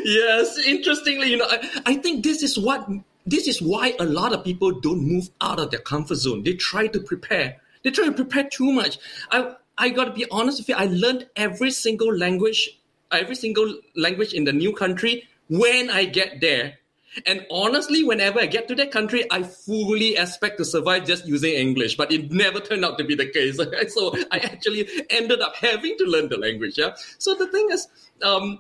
yes 0.04 0.58
interestingly 0.66 1.28
you 1.28 1.36
know 1.36 1.46
I, 1.48 1.82
I 1.86 1.94
think 1.96 2.24
this 2.24 2.42
is 2.42 2.58
what 2.58 2.88
this 3.26 3.46
is 3.46 3.60
why 3.60 3.94
a 3.98 4.04
lot 4.04 4.32
of 4.32 4.44
people 4.44 4.80
don't 4.80 5.02
move 5.02 5.28
out 5.40 5.58
of 5.58 5.70
their 5.70 5.80
comfort 5.80 6.14
zone 6.14 6.44
they 6.44 6.54
try 6.54 6.86
to 6.86 7.00
prepare 7.00 7.56
they 7.82 7.90
try 7.90 8.06
to 8.06 8.12
prepare 8.12 8.44
too 8.44 8.72
much 8.72 8.98
i 9.32 9.52
i 9.76 9.88
gotta 9.88 10.12
be 10.12 10.26
honest 10.30 10.60
with 10.60 10.68
you 10.68 10.76
i 10.76 10.86
learned 10.86 11.26
every 11.34 11.72
single 11.72 12.14
language 12.16 12.80
every 13.10 13.34
single 13.34 13.78
language 13.96 14.32
in 14.32 14.44
the 14.44 14.52
new 14.52 14.72
country 14.72 15.28
when 15.48 15.90
i 15.90 16.04
get 16.04 16.40
there 16.40 16.78
and 17.26 17.46
honestly 17.50 18.04
whenever 18.04 18.40
i 18.40 18.46
get 18.46 18.68
to 18.68 18.74
that 18.74 18.90
country 18.90 19.24
i 19.30 19.42
fully 19.42 20.16
expect 20.16 20.58
to 20.58 20.64
survive 20.64 21.04
just 21.04 21.26
using 21.26 21.52
english 21.54 21.96
but 21.96 22.12
it 22.12 22.30
never 22.30 22.60
turned 22.60 22.84
out 22.84 22.98
to 22.98 23.04
be 23.04 23.14
the 23.14 23.26
case 23.26 23.56
so 23.94 24.14
i 24.30 24.38
actually 24.38 24.88
ended 25.10 25.40
up 25.40 25.54
having 25.56 25.96
to 25.96 26.04
learn 26.04 26.28
the 26.28 26.36
language 26.36 26.78
yeah 26.78 26.90
so 27.18 27.34
the 27.34 27.46
thing 27.48 27.68
is 27.70 27.88
um 28.22 28.58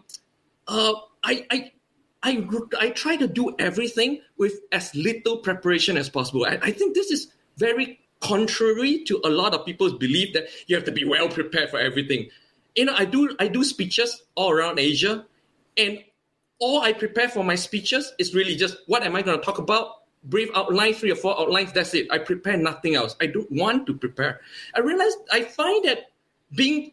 uh, 0.68 0.92
I, 1.24 1.46
I, 1.50 1.72
I, 2.22 2.46
I 2.78 2.90
try 2.90 3.16
to 3.16 3.26
do 3.26 3.54
everything 3.58 4.20
with 4.36 4.60
as 4.70 4.94
little 4.94 5.38
preparation 5.38 5.96
as 5.96 6.08
possible. 6.08 6.44
I, 6.44 6.58
I 6.62 6.70
think 6.70 6.94
this 6.94 7.10
is 7.10 7.32
very 7.56 7.98
contrary 8.20 9.04
to 9.04 9.20
a 9.24 9.30
lot 9.30 9.54
of 9.54 9.64
people's 9.64 9.94
belief 9.94 10.34
that 10.34 10.48
you 10.66 10.76
have 10.76 10.84
to 10.84 10.92
be 10.92 11.04
well 11.04 11.28
prepared 11.28 11.70
for 11.70 11.80
everything. 11.80 12.28
You 12.76 12.84
know, 12.84 12.94
I 12.96 13.06
do 13.06 13.34
I 13.40 13.48
do 13.48 13.64
speeches 13.64 14.22
all 14.34 14.50
around 14.50 14.78
Asia, 14.78 15.24
and 15.76 16.04
all 16.58 16.82
I 16.82 16.92
prepare 16.92 17.28
for 17.28 17.44
my 17.44 17.54
speeches 17.54 18.12
is 18.18 18.34
really 18.34 18.56
just 18.56 18.78
what 18.86 19.02
am 19.02 19.14
I 19.14 19.22
going 19.22 19.38
to 19.38 19.44
talk 19.44 19.58
about? 19.58 20.02
Brief 20.24 20.50
outline, 20.54 20.94
three 20.94 21.12
or 21.12 21.16
four 21.16 21.38
outlines. 21.38 21.72
That's 21.72 21.94
it. 21.94 22.08
I 22.10 22.18
prepare 22.18 22.56
nothing 22.56 22.96
else. 22.96 23.14
I 23.20 23.26
don't 23.26 23.50
want 23.52 23.86
to 23.86 23.94
prepare. 23.94 24.40
I 24.74 24.80
realize 24.80 25.12
I 25.30 25.44
find 25.44 25.84
that 25.84 26.10
being 26.54 26.92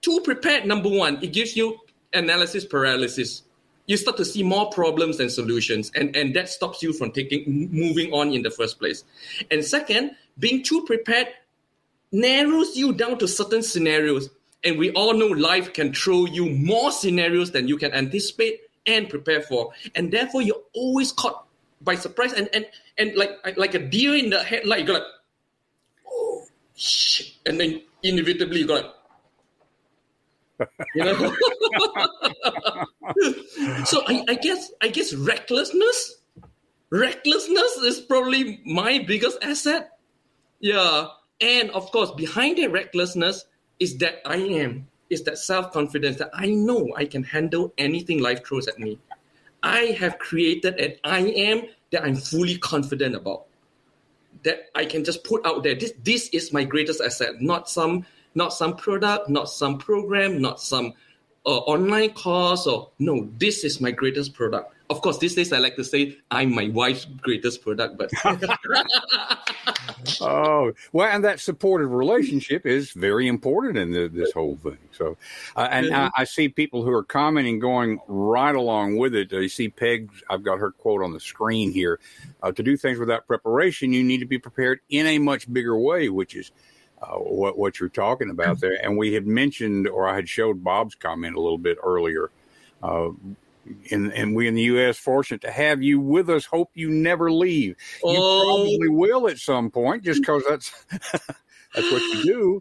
too 0.00 0.20
prepared, 0.24 0.66
number 0.66 0.88
one, 0.88 1.22
it 1.22 1.32
gives 1.32 1.56
you 1.56 1.78
analysis 2.12 2.64
paralysis. 2.64 3.42
You 3.86 3.96
start 3.96 4.16
to 4.16 4.24
see 4.24 4.42
more 4.42 4.68
problems 4.70 5.18
than 5.18 5.30
solutions, 5.30 5.92
and, 5.94 6.16
and 6.16 6.34
that 6.34 6.48
stops 6.48 6.82
you 6.82 6.92
from 6.92 7.12
taking 7.12 7.70
moving 7.70 8.12
on 8.12 8.32
in 8.32 8.42
the 8.42 8.50
first 8.50 8.80
place. 8.80 9.04
And 9.50 9.64
second, 9.64 10.16
being 10.38 10.64
too 10.64 10.84
prepared 10.86 11.28
narrows 12.10 12.76
you 12.76 12.92
down 12.92 13.18
to 13.18 13.28
certain 13.28 13.62
scenarios. 13.62 14.28
And 14.64 14.78
we 14.78 14.90
all 14.92 15.14
know 15.14 15.26
life 15.26 15.72
can 15.72 15.92
throw 15.92 16.26
you 16.26 16.50
more 16.50 16.90
scenarios 16.90 17.52
than 17.52 17.68
you 17.68 17.76
can 17.76 17.92
anticipate 17.92 18.62
and 18.86 19.08
prepare 19.08 19.42
for. 19.42 19.72
And 19.94 20.12
therefore, 20.12 20.42
you're 20.42 20.62
always 20.74 21.12
caught 21.12 21.46
by 21.80 21.94
surprise. 21.96 22.32
And 22.32 22.48
and 22.52 22.66
and 22.98 23.14
like 23.16 23.56
like 23.56 23.74
a 23.74 23.78
deer 23.78 24.14
in 24.14 24.30
the 24.30 24.42
headlight, 24.42 24.80
you 24.80 24.86
go 24.86 24.92
like, 24.94 25.02
oh 26.08 26.44
shit, 26.74 27.32
and 27.44 27.60
then 27.60 27.82
inevitably 28.02 28.60
you 28.60 28.66
go 28.66 28.74
like. 28.74 28.86
You 30.94 31.04
know? 31.04 31.12
so 33.84 34.00
I, 34.08 34.24
I 34.28 34.34
guess 34.40 34.72
I 34.80 34.88
guess 34.88 35.12
recklessness, 35.12 36.16
recklessness 36.90 37.76
is 37.84 38.00
probably 38.00 38.62
my 38.64 39.04
biggest 39.06 39.36
asset. 39.42 39.98
Yeah, 40.60 41.08
and 41.40 41.70
of 41.70 41.92
course, 41.92 42.10
behind 42.12 42.56
that 42.58 42.72
recklessness 42.72 43.44
is 43.78 43.98
that 43.98 44.22
I 44.24 44.36
am 44.36 44.88
is 45.10 45.22
that 45.24 45.38
self 45.38 45.72
confidence 45.72 46.16
that 46.18 46.30
I 46.32 46.46
know 46.46 46.92
I 46.96 47.04
can 47.04 47.22
handle 47.22 47.72
anything 47.78 48.20
life 48.20 48.44
throws 48.44 48.66
at 48.68 48.78
me. 48.78 48.98
I 49.62 49.96
have 49.98 50.18
created 50.18 50.78
an 50.78 50.94
I 51.04 51.20
am 51.20 51.62
that 51.90 52.04
I'm 52.04 52.16
fully 52.16 52.58
confident 52.58 53.14
about. 53.14 53.46
That 54.42 54.70
I 54.74 54.84
can 54.84 55.04
just 55.04 55.24
put 55.24 55.44
out 55.46 55.62
there. 55.62 55.74
This 55.74 55.92
this 56.02 56.28
is 56.30 56.52
my 56.52 56.64
greatest 56.64 57.00
asset, 57.00 57.40
not 57.40 57.68
some 57.68 58.04
not 58.34 58.52
some 58.52 58.76
product, 58.76 59.28
not 59.28 59.48
some 59.48 59.78
program, 59.78 60.40
not 60.40 60.60
some 60.60 60.92
uh, 61.46 61.58
online 61.58 62.10
course 62.10 62.66
or 62.66 62.90
no, 62.98 63.28
this 63.38 63.64
is 63.64 63.80
my 63.80 63.90
greatest 63.90 64.34
product. 64.34 64.74
Of 64.88 65.02
course, 65.02 65.18
these 65.18 65.34
days 65.34 65.52
I 65.52 65.58
like 65.58 65.76
to 65.76 65.84
say 65.84 66.16
I'm 66.30 66.54
my 66.54 66.68
wife's 66.68 67.04
greatest 67.04 67.62
product, 67.62 67.98
but 67.98 68.10
Oh, 70.20 70.72
well, 70.92 71.08
and 71.08 71.24
that 71.24 71.40
supportive 71.40 71.90
relationship 71.92 72.66
is 72.66 72.92
very 72.92 73.26
important 73.26 73.76
in 73.76 73.90
the, 73.92 74.08
this 74.08 74.32
whole 74.32 74.56
thing. 74.56 74.78
So, 74.92 75.16
uh, 75.56 75.68
and 75.70 75.94
I, 75.94 76.10
I 76.16 76.24
see 76.24 76.48
people 76.48 76.84
who 76.84 76.92
are 76.92 77.02
commenting 77.02 77.58
going 77.58 77.98
right 78.06 78.54
along 78.54 78.96
with 78.96 79.14
it. 79.14 79.32
Uh, 79.32 79.38
you 79.38 79.48
see 79.48 79.68
Peg, 79.68 80.10
I've 80.30 80.42
got 80.42 80.58
her 80.58 80.70
quote 80.70 81.02
on 81.02 81.12
the 81.12 81.20
screen 81.20 81.72
here. 81.72 81.98
Uh, 82.42 82.52
to 82.52 82.62
do 82.62 82.76
things 82.76 82.98
without 82.98 83.26
preparation, 83.26 83.92
you 83.92 84.04
need 84.04 84.18
to 84.18 84.26
be 84.26 84.38
prepared 84.38 84.80
in 84.90 85.06
a 85.06 85.18
much 85.18 85.52
bigger 85.52 85.76
way, 85.76 86.08
which 86.08 86.34
is 86.34 86.52
uh, 87.02 87.16
what 87.16 87.58
what 87.58 87.80
you're 87.80 87.88
talking 87.88 88.30
about 88.30 88.60
there. 88.60 88.78
And 88.82 88.96
we 88.96 89.12
had 89.12 89.26
mentioned, 89.26 89.88
or 89.88 90.08
I 90.08 90.14
had 90.14 90.28
showed 90.28 90.62
Bob's 90.62 90.94
comment 90.94 91.36
a 91.36 91.40
little 91.40 91.58
bit 91.58 91.78
earlier. 91.82 92.30
And, 93.90 94.12
and 94.12 94.34
we 94.34 94.48
in 94.48 94.54
the 94.54 94.62
U.S. 94.62 94.98
fortunate 94.98 95.40
to 95.42 95.50
have 95.50 95.82
you 95.82 96.00
with 96.00 96.28
us. 96.30 96.44
Hope 96.44 96.70
you 96.74 96.90
never 96.90 97.30
leave. 97.32 97.76
You 98.02 98.16
Oh. 98.18 98.44
probably 98.44 98.88
will 98.88 99.28
at 99.28 99.38
some 99.38 99.70
point, 99.70 100.02
just 100.04 100.20
because 100.20 100.42
that's 100.48 100.72
that's 101.74 101.90
what 101.92 102.02
you 102.02 102.22
do. 102.24 102.60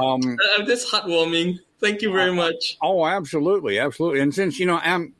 Um, 0.00 0.36
uh, 0.58 0.64
that's 0.64 0.90
heartwarming. 0.90 1.58
Thank 1.80 2.02
you 2.02 2.12
very 2.12 2.32
much. 2.32 2.78
oh, 2.82 3.06
absolutely, 3.06 3.78
absolutely. 3.78 4.20
And 4.20 4.34
since 4.34 4.58
you 4.58 4.66
know, 4.66 4.78
I'm 4.82 5.14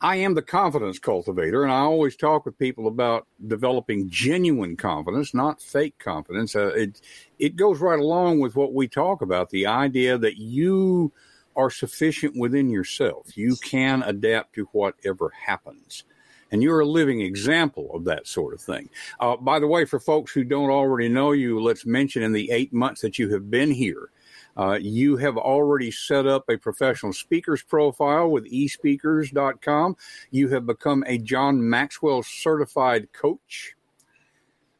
I 0.00 0.16
am 0.16 0.34
the 0.34 0.42
confidence 0.42 0.98
cultivator, 0.98 1.62
and 1.62 1.72
I 1.72 1.78
always 1.78 2.14
talk 2.14 2.44
with 2.44 2.58
people 2.58 2.86
about 2.88 3.26
developing 3.46 4.10
genuine 4.10 4.76
confidence, 4.76 5.32
not 5.32 5.62
fake 5.62 5.98
confidence. 5.98 6.54
Uh, 6.54 6.68
it 6.74 7.00
it 7.38 7.56
goes 7.56 7.80
right 7.80 7.98
along 7.98 8.40
with 8.40 8.54
what 8.54 8.74
we 8.74 8.86
talk 8.86 9.22
about 9.22 9.48
the 9.50 9.66
idea 9.66 10.18
that 10.18 10.36
you 10.36 11.10
are 11.56 11.70
sufficient 11.70 12.36
within 12.36 12.70
yourself. 12.70 13.36
You 13.36 13.56
can 13.56 14.02
adapt 14.02 14.54
to 14.54 14.64
whatever 14.72 15.30
happens. 15.46 16.04
and 16.52 16.62
you're 16.62 16.80
a 16.80 16.86
living 16.86 17.20
example 17.20 17.90
of 17.92 18.04
that 18.04 18.28
sort 18.28 18.54
of 18.54 18.60
thing. 18.60 18.88
Uh, 19.18 19.36
by 19.36 19.58
the 19.58 19.66
way, 19.66 19.84
for 19.84 19.98
folks 19.98 20.30
who 20.32 20.44
don't 20.44 20.70
already 20.70 21.08
know 21.08 21.32
you, 21.32 21.60
let's 21.60 21.84
mention 21.84 22.22
in 22.22 22.32
the 22.32 22.50
eight 22.52 22.72
months 22.72 23.00
that 23.00 23.18
you 23.18 23.28
have 23.32 23.50
been 23.50 23.72
here, 23.72 24.10
uh, 24.56 24.78
you 24.80 25.16
have 25.16 25.36
already 25.36 25.90
set 25.90 26.26
up 26.26 26.48
a 26.48 26.56
professional 26.56 27.12
speakers 27.12 27.62
profile 27.62 28.30
with 28.30 28.46
espeakers.com. 28.46 29.96
You 30.30 30.48
have 30.50 30.66
become 30.66 31.02
a 31.06 31.18
John 31.18 31.68
Maxwell 31.68 32.22
certified 32.22 33.12
coach. 33.12 33.74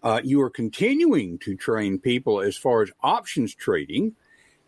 Uh, 0.02 0.21
you 0.23 0.40
are 0.43 0.50
continuing 0.50 1.38
to 1.38 1.57
train 1.57 1.99
people 1.99 2.40
as 2.40 2.57
far 2.57 2.83
as 2.83 2.93
options 3.02 3.54
trading. 3.54 4.14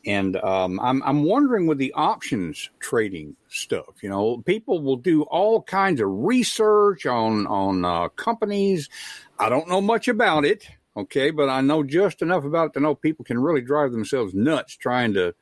And 0.07 0.37
um, 0.37 0.79
I'm, 0.81 1.03
I'm 1.03 1.25
wondering 1.25 1.67
with 1.67 1.79
the 1.79 1.93
options 1.95 2.71
trading 2.79 3.35
stuff, 3.49 4.03
you 4.03 4.09
know, 4.09 4.39
people 4.39 4.81
will 4.81 4.97
do 4.97 5.23
all 5.23 5.61
kinds 5.61 6.01
of 6.01 6.09
research 6.09 7.07
on 7.07 7.47
on 7.49 7.85
uh, 7.85 8.09
companies. 8.11 8.89
I 9.39 9.49
don't 9.49 9.69
know 9.69 9.81
much 9.81 10.07
about 10.07 10.45
it, 10.45 10.69
okay, 10.97 11.33
but 11.33 11.49
I 11.49 11.61
know 11.61 11.83
just 11.83 12.23
enough 12.23 12.45
about 12.45 12.69
it 12.69 12.73
to 12.75 12.81
know 12.81 12.95
people 12.95 13.25
can 13.25 13.41
really 13.41 13.63
drive 13.63 13.91
themselves 13.91 14.33
nuts 14.33 14.77
trying 14.77 15.15
to 15.15 15.35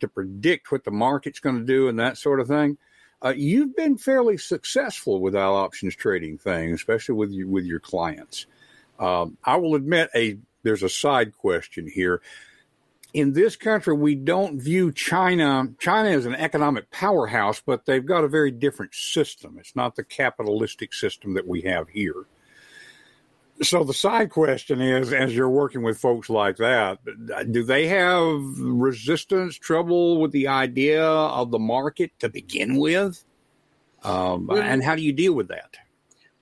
to 0.00 0.08
predict 0.08 0.70
what 0.70 0.84
the 0.84 0.90
market's 0.90 1.40
going 1.40 1.58
to 1.58 1.64
do 1.64 1.88
and 1.88 1.98
that 1.98 2.18
sort 2.18 2.40
of 2.40 2.48
thing. 2.48 2.76
Uh, 3.24 3.32
you've 3.34 3.74
been 3.74 3.96
fairly 3.96 4.36
successful 4.36 5.22
with 5.22 5.34
our 5.34 5.64
options 5.64 5.96
trading 5.96 6.36
thing, 6.36 6.74
especially 6.74 7.14
with 7.14 7.30
you, 7.30 7.48
with 7.48 7.64
your 7.64 7.80
clients. 7.80 8.44
Um, 8.98 9.38
I 9.42 9.56
will 9.56 9.74
admit 9.74 10.10
a 10.14 10.36
there's 10.62 10.82
a 10.82 10.88
side 10.88 11.34
question 11.36 11.88
here 11.88 12.20
in 13.16 13.32
this 13.32 13.56
country, 13.56 13.94
we 13.94 14.14
don't 14.14 14.60
view 14.60 14.92
China. 14.92 15.68
China 15.78 16.10
is 16.10 16.26
an 16.26 16.34
economic 16.34 16.90
powerhouse, 16.90 17.62
but 17.64 17.86
they've 17.86 18.04
got 18.04 18.24
a 18.24 18.28
very 18.28 18.50
different 18.50 18.94
system. 18.94 19.56
It's 19.58 19.74
not 19.74 19.96
the 19.96 20.04
capitalistic 20.04 20.92
system 20.92 21.32
that 21.32 21.48
we 21.48 21.62
have 21.62 21.88
here. 21.88 22.26
So 23.62 23.84
the 23.84 23.94
side 23.94 24.28
question 24.28 24.82
is, 24.82 25.14
as 25.14 25.34
you're 25.34 25.48
working 25.48 25.82
with 25.82 25.96
folks 25.96 26.28
like 26.28 26.58
that, 26.58 26.98
do 27.50 27.64
they 27.64 27.86
have 27.86 28.38
resistance, 28.60 29.56
trouble 29.56 30.20
with 30.20 30.32
the 30.32 30.48
idea 30.48 31.02
of 31.02 31.50
the 31.50 31.58
market 31.58 32.10
to 32.18 32.28
begin 32.28 32.76
with? 32.76 33.24
Um, 34.02 34.50
and 34.50 34.84
how 34.84 34.94
do 34.94 35.00
you 35.00 35.14
deal 35.14 35.32
with 35.32 35.48
that? 35.48 35.78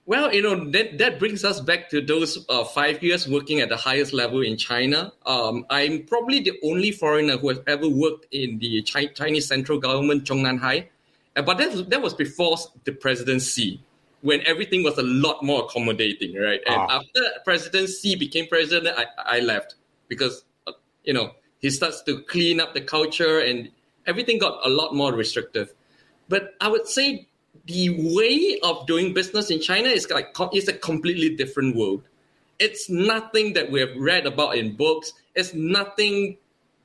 Well, 0.06 0.34
you 0.34 0.42
know 0.42 0.70
that 0.70 0.99
that 0.99 1.18
brings 1.18 1.44
us 1.44 1.61
back 1.61 1.88
to 1.88 2.02
those 2.02 2.44
uh, 2.50 2.64
five 2.64 3.02
years 3.02 3.26
working 3.26 3.61
at 3.61 3.70
the 3.70 3.76
highest 3.76 4.12
level 4.12 4.42
in 4.42 4.58
China. 4.58 5.12
Um, 5.25 5.64
I'm 5.70 6.04
probably 6.04 6.40
the 6.40 6.52
only 6.62 6.90
foreigner 6.90 7.38
who 7.38 7.49
has 7.49 7.61
ever 7.66 7.88
worked 7.88 8.26
in 8.30 8.58
the 8.58 8.82
Chinese 8.82 9.46
central 9.49 9.78
government, 9.78 10.25
Zhongnanhai. 10.25 10.88
Uh, 11.37 11.42
but 11.42 11.56
that 11.56 11.88
that 11.88 12.02
was 12.02 12.12
before 12.12 12.58
the 12.84 12.92
presidency, 12.92 13.80
when 14.20 14.42
everything 14.46 14.84
was 14.84 14.99
a 14.99 15.02
lot 15.02 15.42
more 15.42 15.64
accommodating, 15.64 16.37
right? 16.37 16.61
And 16.66 16.76
ah. 16.76 17.00
after 17.00 17.20
President 17.42 17.88
Xi 17.88 18.14
became 18.14 18.46
president, 18.46 18.94
I, 18.99 19.38
I 19.38 19.40
left 19.40 19.76
because 20.08 20.44
uh, 20.66 20.73
you 21.04 21.14
know 21.14 21.32
he 21.61 21.70
starts 21.70 22.02
to 22.02 22.20
clean 22.25 22.61
up 22.61 22.75
the 22.75 22.82
culture 22.82 23.38
and 23.38 23.70
everything 24.06 24.38
got 24.38 24.61
a 24.66 24.68
lot 24.68 24.94
more 24.94 25.14
restrictive. 25.14 25.73
But 26.28 26.56
I 26.61 26.68
would 26.68 26.87
say 26.87 27.26
the 27.66 28.14
way 28.14 28.59
of 28.62 28.87
doing 28.87 29.14
business 29.14 29.50
in 29.50 29.61
China 29.61 29.88
is 29.88 30.09
like 30.11 30.37
it's 30.52 30.68
a 30.68 30.73
completely 30.73 31.35
different 31.35 31.76
world. 31.76 32.02
It's 32.59 32.88
nothing 32.88 33.54
that 33.54 33.71
we 33.71 33.80
have 33.80 33.97
read 33.97 34.26
about 34.26 34.56
in 34.56 34.76
books. 34.76 35.12
It's 35.35 35.54
nothing 35.54 36.37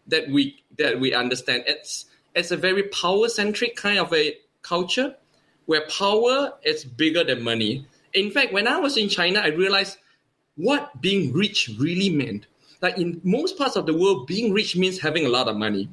that 0.07 0.29
we 0.29 0.63
that 0.77 0.99
we 0.99 1.13
understand. 1.13 1.63
It's 1.67 2.05
it's 2.33 2.51
a 2.51 2.57
very 2.57 2.83
power 2.83 3.27
centric 3.27 3.75
kind 3.75 3.99
of 3.99 4.13
a 4.13 4.37
culture 4.61 5.15
where 5.65 5.85
power 5.87 6.53
is 6.63 6.83
bigger 6.83 7.23
than 7.23 7.43
money. 7.43 7.85
In 8.13 8.31
fact, 8.31 8.53
when 8.53 8.67
I 8.67 8.79
was 8.79 8.97
in 8.97 9.09
China, 9.09 9.39
I 9.39 9.47
realized 9.47 9.97
what 10.55 11.01
being 11.01 11.33
rich 11.33 11.69
really 11.77 12.09
meant. 12.09 12.47
Like 12.81 12.97
in 12.97 13.19
most 13.23 13.57
parts 13.57 13.75
of 13.75 13.85
the 13.85 13.93
world, 13.93 14.25
being 14.25 14.53
rich 14.53 14.75
means 14.75 14.99
having 14.99 15.25
a 15.25 15.29
lot 15.29 15.47
of 15.47 15.57
money. 15.57 15.89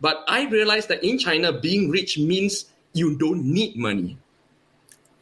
But 0.00 0.24
I 0.28 0.46
realized 0.48 0.88
that 0.88 1.02
in 1.02 1.18
China, 1.18 1.52
being 1.52 1.90
rich 1.90 2.18
means 2.18 2.66
you 2.92 3.16
don't 3.16 3.44
need 3.44 3.76
money. 3.76 4.18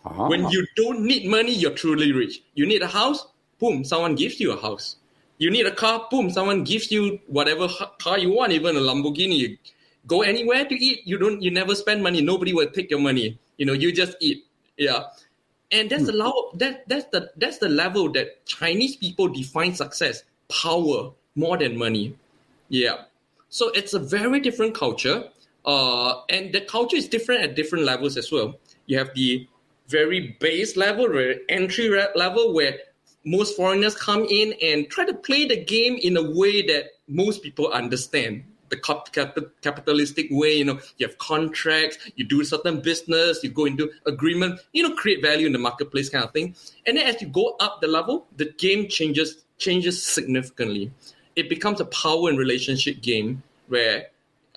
Ah. 0.04 0.28
When 0.28 0.48
you 0.50 0.66
don't 0.76 1.00
need 1.00 1.26
money, 1.26 1.52
you're 1.52 1.74
truly 1.74 2.12
rich. 2.12 2.42
You 2.54 2.66
need 2.66 2.82
a 2.82 2.86
house, 2.86 3.26
boom, 3.58 3.84
someone 3.84 4.14
gives 4.14 4.40
you 4.40 4.52
a 4.52 4.60
house. 4.60 4.96
You 5.38 5.50
need 5.50 5.66
a 5.66 5.74
car, 5.74 6.06
boom, 6.10 6.30
someone 6.30 6.64
gives 6.64 6.90
you 6.90 7.18
whatever 7.26 7.68
car 7.98 8.18
you 8.18 8.32
want, 8.32 8.52
even 8.52 8.76
a 8.76 8.80
Lamborghini. 8.80 9.36
You 9.36 9.58
go 10.06 10.22
anywhere 10.22 10.64
to 10.64 10.74
eat, 10.74 11.06
you 11.06 11.18
don't, 11.18 11.42
you 11.42 11.50
never 11.50 11.74
spend 11.74 12.02
money. 12.02 12.22
Nobody 12.22 12.54
will 12.54 12.70
take 12.70 12.90
your 12.90 13.00
money. 13.00 13.38
You 13.58 13.66
know, 13.66 13.72
you 13.72 13.92
just 13.92 14.16
eat. 14.20 14.46
Yeah, 14.76 15.04
and 15.70 15.90
that's 15.90 16.04
the 16.06 16.12
hmm. 16.12 16.18
level. 16.18 16.50
That 16.54 16.88
that's 16.88 17.06
the 17.06 17.30
that's 17.36 17.58
the 17.58 17.68
level 17.68 18.12
that 18.12 18.44
Chinese 18.46 18.96
people 18.96 19.28
define 19.28 19.74
success, 19.74 20.22
power 20.48 21.10
more 21.34 21.56
than 21.56 21.78
money. 21.78 22.14
Yeah, 22.68 23.04
so 23.48 23.70
it's 23.70 23.94
a 23.94 23.98
very 23.98 24.40
different 24.40 24.74
culture. 24.74 25.28
Uh, 25.66 26.22
and 26.30 26.52
the 26.52 26.60
culture 26.60 26.96
is 26.96 27.08
different 27.08 27.42
at 27.42 27.56
different 27.56 27.84
levels 27.84 28.16
as 28.16 28.30
well. 28.30 28.54
You 28.86 28.98
have 28.98 29.12
the 29.14 29.48
very 29.88 30.36
base 30.40 30.76
level, 30.76 31.08
entry 31.48 31.90
level, 32.14 32.54
where 32.54 32.78
most 33.24 33.56
foreigners 33.56 33.96
come 33.96 34.24
in 34.24 34.54
and 34.62 34.88
try 34.88 35.04
to 35.04 35.14
play 35.14 35.46
the 35.46 35.62
game 35.62 35.98
in 36.00 36.16
a 36.16 36.22
way 36.22 36.62
that 36.62 36.84
most 37.08 37.42
people 37.42 37.68
understand. 37.68 38.44
The 38.68 39.50
capitalistic 39.62 40.26
way 40.28 40.56
you 40.56 40.64
know 40.64 40.80
you 40.98 41.06
have 41.06 41.16
contracts 41.18 41.98
you 42.16 42.26
do 42.26 42.42
certain 42.42 42.80
business 42.80 43.38
you 43.44 43.48
go 43.48 43.64
into 43.64 43.92
agreement 44.06 44.58
you 44.72 44.82
know 44.82 44.92
create 44.96 45.22
value 45.22 45.46
in 45.46 45.52
the 45.52 45.58
marketplace 45.60 46.10
kind 46.10 46.24
of 46.24 46.32
thing. 46.32 46.56
And 46.84 46.96
then 46.96 47.06
as 47.06 47.22
you 47.22 47.28
go 47.28 47.54
up 47.60 47.80
the 47.80 47.86
level 47.86 48.26
the 48.36 48.46
game 48.58 48.88
changes 48.88 49.44
changes 49.58 50.02
significantly. 50.02 50.90
It 51.36 51.48
becomes 51.48 51.80
a 51.80 51.84
power 51.84 52.28
and 52.28 52.36
relationship 52.36 53.02
game 53.02 53.44
where 53.68 54.08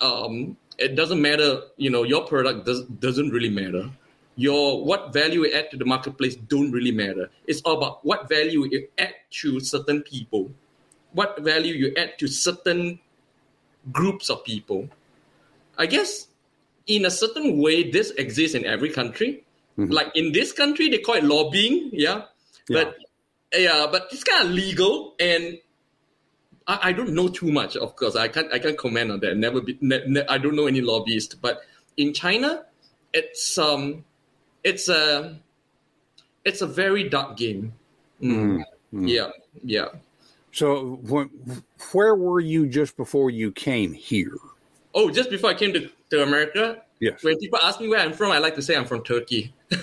um, 0.01 0.57
it 0.79 0.95
doesn't 0.95 1.21
matter 1.21 1.61
you 1.77 1.89
know 1.89 2.03
your 2.03 2.25
product 2.25 2.65
does, 2.65 2.83
doesn't 2.85 3.29
really 3.29 3.49
matter. 3.49 3.89
Your 4.35 4.85
what 4.85 5.11
value 5.13 5.43
you 5.43 5.53
add 5.53 5.69
to 5.71 5.77
the 5.77 5.85
marketplace 5.85 6.35
don't 6.35 6.71
really 6.71 6.91
matter. 6.91 7.29
It's 7.45 7.61
all 7.61 7.77
about 7.77 8.05
what 8.05 8.29
value 8.29 8.65
you 8.71 8.87
add 8.97 9.15
to 9.41 9.59
certain 9.59 10.01
people. 10.01 10.51
What 11.11 11.41
value 11.41 11.73
you 11.73 11.93
add 11.97 12.17
to 12.19 12.27
certain 12.27 12.99
groups 13.91 14.29
of 14.29 14.43
people. 14.43 14.89
I 15.77 15.85
guess 15.85 16.27
in 16.87 17.05
a 17.05 17.11
certain 17.11 17.57
way 17.57 17.89
this 17.89 18.11
exists 18.11 18.55
in 18.55 18.65
every 18.65 18.89
country. 18.89 19.43
Mm-hmm. 19.79 19.93
like 19.93 20.11
in 20.13 20.33
this 20.33 20.51
country 20.51 20.89
they 20.89 20.97
call 20.97 21.15
it 21.15 21.23
lobbying 21.23 21.91
yeah, 21.93 22.23
yeah. 22.67 22.83
but 22.83 22.97
yeah 23.55 23.87
but 23.89 24.09
it's 24.11 24.25
kind 24.25 24.43
of 24.43 24.51
legal 24.51 25.15
and 25.21 25.57
I, 26.69 26.89
I, 26.89 26.91
don't 26.93 27.13
know 27.13 27.27
too 27.27 27.51
much, 27.51 27.75
of 27.75 27.95
course. 27.95 28.15
I 28.15 28.27
can't 28.27 28.53
I 28.53 28.59
can't 28.59 28.77
comment 28.77 29.11
on 29.11 29.19
that. 29.21 29.35
Never 29.35 29.59
be, 29.59 29.77
ne, 29.81 30.01
ne, 30.07 30.23
I 30.29 30.37
don't 30.37 30.55
know 30.55 30.67
any 30.67 30.81
lobbyist, 30.81 31.41
but 31.41 31.61
in 31.97 32.13
China, 32.13 32.63
it's 33.11 33.57
um, 33.57 34.05
it's 34.63 34.87
a 34.87 35.39
it's 36.45 36.61
a 36.61 36.67
very 36.67 37.09
dark 37.09 37.37
game. 37.37 37.73
Mm. 38.21 38.63
Mm. 38.93 39.09
Yeah, 39.09 39.29
yeah. 39.63 39.85
So, 40.51 40.99
when, 41.03 41.29
where 41.91 42.15
were 42.15 42.39
you 42.39 42.67
just 42.67 42.97
before 42.97 43.29
you 43.29 43.51
came 43.51 43.93
here? 43.93 44.35
Oh, 44.93 45.09
just 45.09 45.29
before 45.29 45.51
I 45.51 45.53
came 45.53 45.73
to, 45.73 45.89
to 46.09 46.23
America. 46.23 46.81
Yes. 46.99 47.23
When 47.23 47.37
people 47.37 47.59
ask 47.61 47.79
me 47.79 47.87
where 47.87 47.99
I'm 47.99 48.13
from, 48.13 48.31
I 48.31 48.39
like 48.39 48.55
to 48.55 48.61
say 48.61 48.75
I'm 48.75 48.85
from 48.85 49.03
Turkey. 49.03 49.53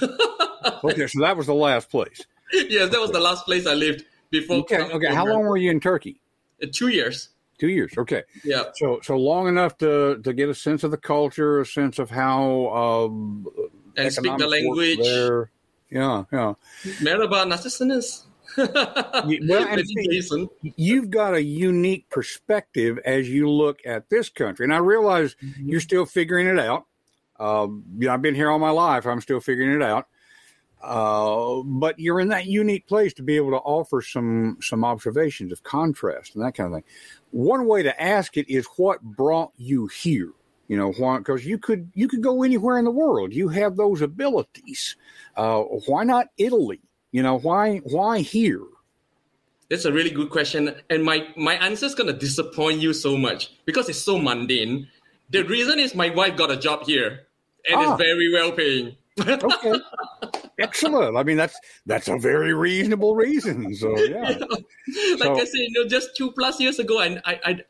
okay, 0.85 1.07
so 1.07 1.21
that 1.21 1.37
was 1.37 1.47
the 1.47 1.55
last 1.55 1.89
place. 1.89 2.21
Yes, 2.53 2.91
that 2.91 3.01
was 3.01 3.13
the 3.13 3.21
last 3.21 3.45
place 3.45 3.67
I 3.67 3.75
lived 3.75 4.05
before. 4.31 4.57
Okay. 4.59 4.83
Okay. 4.83 5.15
How 5.15 5.25
long 5.25 5.43
were 5.43 5.57
you 5.57 5.71
in 5.71 5.81
Turkey? 5.81 6.21
Uh, 6.63 6.67
two 6.73 6.89
years. 6.89 7.31
Two 7.59 7.69
years. 7.69 7.93
Okay. 7.97 8.23
Yeah. 8.45 8.65
So 8.75 9.01
so 9.03 9.17
long 9.17 9.49
enough 9.49 9.79
to 9.79 10.21
to 10.23 10.33
get 10.33 10.49
a 10.49 10.55
sense 10.55 10.85
of 10.85 10.91
the 10.91 10.99
culture, 10.99 11.61
a 11.61 11.67
sense 11.67 11.99
of 11.99 12.11
how 12.11 12.69
um, 12.69 13.47
and 13.97 14.13
speak 14.13 14.37
the 14.37 14.47
language. 14.47 14.99
There. 14.99 15.51
Yeah. 15.91 16.25
Yeah. 16.33 16.55
Merhaba, 17.01 17.49
nasılsınız? 17.49 18.27
well, 18.57 19.67
and 19.69 20.49
you've 20.77 21.11
got 21.11 21.35
a 21.35 21.43
unique 21.43 22.09
perspective 22.11 22.99
as 23.05 23.29
you 23.29 23.51
look 23.51 23.79
at 23.87 24.09
this 24.11 24.29
country, 24.29 24.65
and 24.65 24.75
I 24.75 24.79
realize 24.79 25.37
mm-hmm. 25.43 25.69
you're 25.69 25.81
still 25.81 26.07
figuring 26.07 26.47
it 26.47 26.59
out. 26.59 26.87
Um, 27.39 27.85
you 27.99 28.07
know, 28.07 28.15
I've 28.15 28.23
been 28.23 28.35
here 28.35 28.51
all 28.51 28.59
my 28.59 28.71
life; 28.71 29.07
I'm 29.07 29.21
still 29.21 29.41
figuring 29.41 29.73
it 29.73 29.83
out. 29.83 30.07
Uh, 30.83 31.63
but 31.65 31.99
you're 31.99 32.21
in 32.21 32.29
that 32.29 32.47
unique 32.47 32.87
place 32.87 33.13
to 33.15 33.23
be 33.23 33.37
able 33.37 33.51
to 33.51 33.57
offer 33.57 34.03
some 34.03 34.59
some 34.61 34.85
observations 34.85 35.51
of 35.51 35.63
contrast 35.63 36.35
and 36.35 36.45
that 36.45 36.55
kind 36.55 36.73
of 36.73 36.77
thing. 36.77 36.85
One 37.31 37.67
way 37.67 37.83
to 37.83 38.03
ask 38.03 38.37
it 38.37 38.49
is 38.49 38.67
what 38.77 39.03
brought 39.03 39.53
you 39.57 39.87
here. 39.89 40.33
You 40.69 40.77
know, 40.77 40.93
why? 40.93 41.19
Because 41.19 41.47
you 41.47 41.59
could 41.59 41.91
you 41.95 42.09
could 42.09 42.23
go 42.23 42.43
anywhere 42.43 42.79
in 42.79 42.85
the 42.85 42.91
world. 42.91 43.33
You 43.33 43.49
have 43.49 43.77
those 43.77 44.03
abilities. 44.03 44.97
Uh, 45.37 45.63
why 45.87 46.05
not 46.05 46.29
Italy? 46.39 46.81
You 47.13 47.23
know, 47.23 47.39
why 47.39 47.79
why 47.79 48.21
here? 48.21 48.63
That's 49.71 49.85
a 49.85 49.93
really 49.93 50.11
good 50.11 50.31
question, 50.31 50.75
and 50.91 51.05
my 51.05 51.27
my 51.37 51.55
answer 51.55 51.87
is 51.87 51.95
gonna 51.95 52.13
disappoint 52.13 52.81
you 52.81 52.93
so 52.93 53.17
much 53.17 53.53
because 53.65 53.89
it's 53.89 54.03
so 54.03 54.19
mundane. 54.19 54.89
The 55.31 55.43
reason 55.43 55.79
is 55.79 55.95
my 55.95 56.11
wife 56.11 56.37
got 56.37 56.51
a 56.51 56.57
job 56.57 56.85
here, 56.85 57.27
and 57.69 57.77
ah. 57.77 57.93
it's 57.93 58.03
very 58.03 58.33
well 58.33 58.53
paying. 58.53 58.97
Okay, 59.21 59.73
excellent. 60.61 61.17
I 61.17 61.23
mean, 61.23 61.37
that's 61.37 61.59
that's 61.87 62.09
a 62.09 62.19
very 62.19 62.55
reasonable 62.55 63.15
reason. 63.15 63.75
So 63.75 63.97
yeah, 63.99 64.31
yeah. 64.31 64.39
like 65.19 65.19
so, 65.19 65.35
I 65.35 65.45
said, 65.45 65.59
you 65.59 65.73
know, 65.73 65.89
just 65.89 66.17
two 66.17 66.33
plus 66.33 66.61
years 66.61 66.79
ago, 66.79 67.01
and 67.01 67.21
I, 67.25 67.41
I 67.45 67.61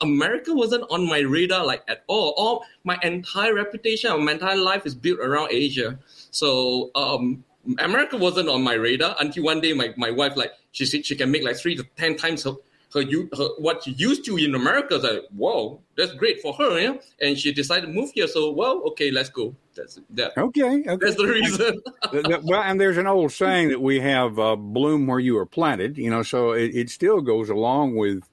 America 0.00 0.54
wasn't 0.54 0.84
on 0.90 1.06
my 1.06 1.20
radar 1.20 1.64
like 1.64 1.82
at 1.88 2.04
all. 2.06 2.34
All 2.36 2.64
my 2.84 2.98
entire 3.02 3.54
reputation, 3.54 4.24
my 4.24 4.32
entire 4.32 4.56
life 4.56 4.86
is 4.86 4.94
built 4.94 5.20
around 5.20 5.48
Asia. 5.50 5.98
So 6.30 6.90
um, 6.94 7.44
America 7.78 8.16
wasn't 8.16 8.48
on 8.48 8.62
my 8.62 8.74
radar 8.74 9.16
until 9.18 9.44
one 9.44 9.60
day 9.60 9.72
my, 9.72 9.94
my 9.96 10.10
wife 10.10 10.36
like 10.36 10.52
she 10.72 10.84
said 10.84 11.06
she 11.06 11.16
can 11.16 11.30
make 11.30 11.42
like 11.42 11.56
three 11.56 11.74
to 11.76 11.84
ten 11.96 12.16
times 12.16 12.44
her, 12.44 12.52
her, 12.94 13.02
her 13.02 13.48
what 13.58 13.84
she 13.84 13.92
used 13.92 14.24
to 14.26 14.36
in 14.36 14.54
America. 14.54 14.96
Is 14.96 15.04
like 15.04 15.24
whoa, 15.34 15.80
that's 15.96 16.12
great 16.12 16.40
for 16.42 16.52
her, 16.54 16.78
yeah. 16.78 16.94
And 17.20 17.38
she 17.38 17.52
decided 17.52 17.86
to 17.86 17.92
move 17.92 18.10
here. 18.14 18.26
So 18.26 18.50
well, 18.50 18.82
okay, 18.88 19.10
let's 19.10 19.28
go. 19.28 19.54
That's 19.74 20.00
that. 20.10 20.36
Okay, 20.36 20.82
okay. 20.86 20.96
that's 21.00 21.16
the 21.16 21.26
reason. 21.26 21.80
well, 22.44 22.62
and 22.62 22.80
there's 22.80 22.98
an 22.98 23.06
old 23.06 23.32
saying 23.32 23.68
that 23.68 23.80
we 23.80 24.00
have 24.00 24.38
uh, 24.38 24.56
bloom 24.56 25.06
where 25.06 25.20
you 25.20 25.38
are 25.38 25.46
planted. 25.46 25.96
You 25.98 26.10
know, 26.10 26.22
so 26.22 26.52
it, 26.52 26.74
it 26.74 26.90
still 26.90 27.20
goes 27.20 27.50
along 27.50 27.96
with 27.96 28.28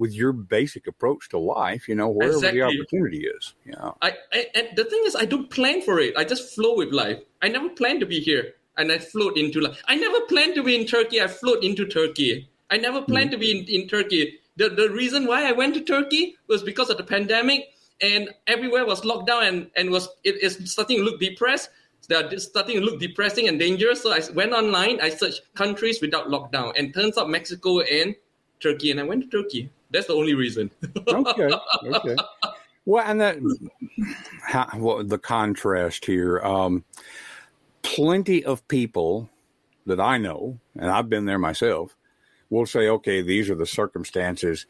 with 0.00 0.14
your 0.14 0.32
basic 0.32 0.86
approach 0.86 1.28
to 1.28 1.38
life, 1.38 1.86
you 1.86 1.94
know, 1.94 2.08
wherever 2.08 2.34
exactly. 2.34 2.60
the 2.60 2.66
opportunity 2.66 3.26
is. 3.26 3.52
Yeah. 3.66 3.90
I, 4.00 4.14
I, 4.32 4.46
and 4.54 4.68
the 4.74 4.84
thing 4.84 5.02
is, 5.04 5.14
I 5.14 5.26
don't 5.26 5.50
plan 5.50 5.82
for 5.82 6.00
it. 6.00 6.14
I 6.16 6.24
just 6.24 6.54
flow 6.54 6.74
with 6.74 6.90
life. 6.90 7.18
I 7.42 7.48
never 7.48 7.68
plan 7.68 8.00
to 8.00 8.06
be 8.06 8.18
here, 8.18 8.54
and 8.78 8.90
I 8.90 8.96
float 8.96 9.36
into 9.36 9.60
life. 9.60 9.82
I 9.86 9.96
never 9.96 10.20
planned 10.22 10.54
to 10.54 10.62
be 10.62 10.74
in 10.74 10.86
Turkey. 10.86 11.20
I 11.20 11.26
float 11.26 11.62
into 11.62 11.84
Turkey. 11.84 12.49
I 12.70 12.76
never 12.76 13.02
planned 13.02 13.30
mm. 13.30 13.32
to 13.32 13.38
be 13.38 13.50
in, 13.50 13.82
in 13.82 13.88
Turkey. 13.88 14.38
The 14.56 14.68
the 14.68 14.90
reason 14.90 15.26
why 15.26 15.48
I 15.48 15.52
went 15.52 15.74
to 15.74 15.80
Turkey 15.80 16.36
was 16.48 16.62
because 16.62 16.90
of 16.90 16.96
the 16.96 17.04
pandemic, 17.04 17.68
and 18.00 18.30
everywhere 18.46 18.84
was 18.84 19.04
locked 19.04 19.26
down, 19.26 19.44
and 19.44 19.70
and 19.76 19.90
was 19.90 20.08
it 20.24 20.42
is 20.42 20.58
starting 20.70 20.98
to 20.98 21.04
look 21.04 21.20
depressed. 21.20 21.70
They're 22.08 22.38
starting 22.38 22.80
to 22.80 22.84
look 22.84 22.98
depressing 22.98 23.46
and 23.46 23.58
dangerous. 23.58 24.02
So 24.02 24.12
I 24.12 24.20
went 24.34 24.52
online. 24.52 25.00
I 25.00 25.10
searched 25.10 25.42
countries 25.54 26.00
without 26.00 26.28
lockdown, 26.28 26.72
and 26.76 26.92
turns 26.92 27.16
out 27.18 27.30
Mexico 27.30 27.80
and 27.80 28.14
Turkey, 28.60 28.90
and 28.90 28.98
I 28.98 29.04
went 29.04 29.22
to 29.22 29.28
Turkey. 29.28 29.70
That's 29.90 30.06
the 30.06 30.14
only 30.14 30.34
reason. 30.34 30.70
okay. 31.08 31.50
Okay. 31.84 32.16
Well, 32.86 33.04
and 33.06 33.20
that 33.20 33.38
how, 34.42 34.68
well, 34.76 35.04
the 35.04 35.18
contrast 35.18 36.04
here. 36.04 36.40
Um, 36.40 36.84
plenty 37.82 38.44
of 38.44 38.66
people 38.68 39.28
that 39.86 40.00
I 40.00 40.18
know, 40.18 40.58
and 40.76 40.90
I've 40.90 41.08
been 41.08 41.26
there 41.26 41.38
myself, 41.38 41.96
will 42.50 42.66
say, 42.66 42.88
"Okay, 42.88 43.22
these 43.22 43.48
are 43.48 43.54
the 43.54 43.66
circumstances, 43.66 44.66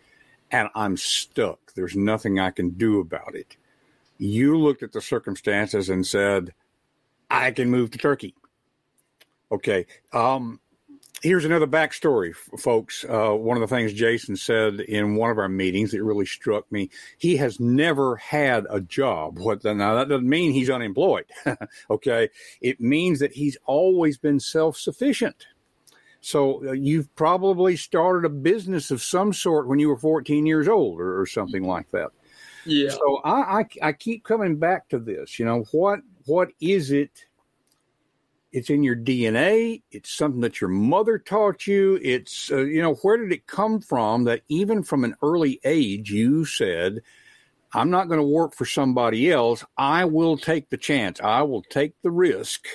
and 0.50 0.68
I'm 0.74 0.96
stuck. 0.96 1.72
There's 1.74 1.96
nothing 1.96 2.38
I 2.38 2.50
can 2.50 2.70
do 2.70 3.00
about 3.00 3.34
it." 3.34 3.56
You 4.18 4.56
looked 4.56 4.82
at 4.82 4.92
the 4.92 5.00
circumstances 5.00 5.88
and 5.88 6.06
said, 6.06 6.54
"I 7.30 7.50
can 7.50 7.70
move 7.70 7.90
to 7.92 7.98
Turkey." 7.98 8.34
Okay. 9.52 9.86
Um, 10.12 10.60
here's 11.22 11.44
another 11.44 11.66
backstory, 11.66 12.34
folks. 12.34 13.04
Uh, 13.04 13.30
one 13.32 13.56
of 13.56 13.60
the 13.60 13.74
things 13.74 13.92
Jason 13.92 14.36
said 14.36 14.80
in 14.80 15.16
one 15.16 15.30
of 15.30 15.38
our 15.38 15.48
meetings 15.48 15.90
that 15.90 16.02
really 16.02 16.26
struck 16.26 16.70
me: 16.70 16.90
he 17.18 17.36
has 17.36 17.60
never 17.60 18.16
had 18.16 18.66
a 18.70 18.80
job. 18.80 19.38
What 19.38 19.64
now? 19.64 19.94
That 19.94 20.08
doesn't 20.08 20.28
mean 20.28 20.52
he's 20.52 20.70
unemployed. 20.70 21.26
okay, 21.90 22.28
it 22.60 22.80
means 22.80 23.18
that 23.20 23.32
he's 23.32 23.56
always 23.66 24.18
been 24.18 24.40
self-sufficient. 24.40 25.46
So 26.20 26.66
uh, 26.66 26.72
you've 26.72 27.14
probably 27.16 27.76
started 27.76 28.26
a 28.26 28.30
business 28.30 28.90
of 28.90 29.02
some 29.02 29.32
sort 29.32 29.66
when 29.66 29.78
you 29.78 29.88
were 29.88 29.96
14 29.96 30.44
years 30.46 30.68
old, 30.68 31.00
or, 31.00 31.20
or 31.20 31.26
something 31.26 31.64
like 31.64 31.90
that. 31.92 32.10
Yeah. 32.66 32.90
So 32.90 33.20
I, 33.24 33.60
I 33.60 33.66
I 33.82 33.92
keep 33.92 34.24
coming 34.24 34.56
back 34.56 34.88
to 34.90 34.98
this. 34.98 35.38
You 35.38 35.46
know 35.46 35.64
what 35.72 36.00
what 36.26 36.50
is 36.60 36.90
it? 36.90 37.24
it's 38.52 38.70
in 38.70 38.82
your 38.82 38.96
DNA. 38.96 39.82
It's 39.90 40.10
something 40.10 40.40
that 40.40 40.60
your 40.60 40.70
mother 40.70 41.18
taught 41.18 41.66
you. 41.66 41.98
It's, 42.02 42.50
uh, 42.50 42.64
you 42.64 42.82
know, 42.82 42.94
where 42.94 43.16
did 43.16 43.32
it 43.32 43.46
come 43.46 43.80
from 43.80 44.24
that 44.24 44.42
even 44.48 44.82
from 44.82 45.04
an 45.04 45.14
early 45.22 45.60
age 45.64 46.10
you 46.10 46.44
said, 46.44 47.00
I'm 47.72 47.90
not 47.90 48.08
going 48.08 48.18
to 48.18 48.26
work 48.26 48.54
for 48.54 48.64
somebody 48.64 49.30
else. 49.30 49.64
I 49.76 50.04
will 50.04 50.36
take 50.36 50.70
the 50.70 50.76
chance. 50.76 51.20
I 51.20 51.42
will 51.42 51.62
take 51.62 51.94
the 52.02 52.10
risk 52.10 52.66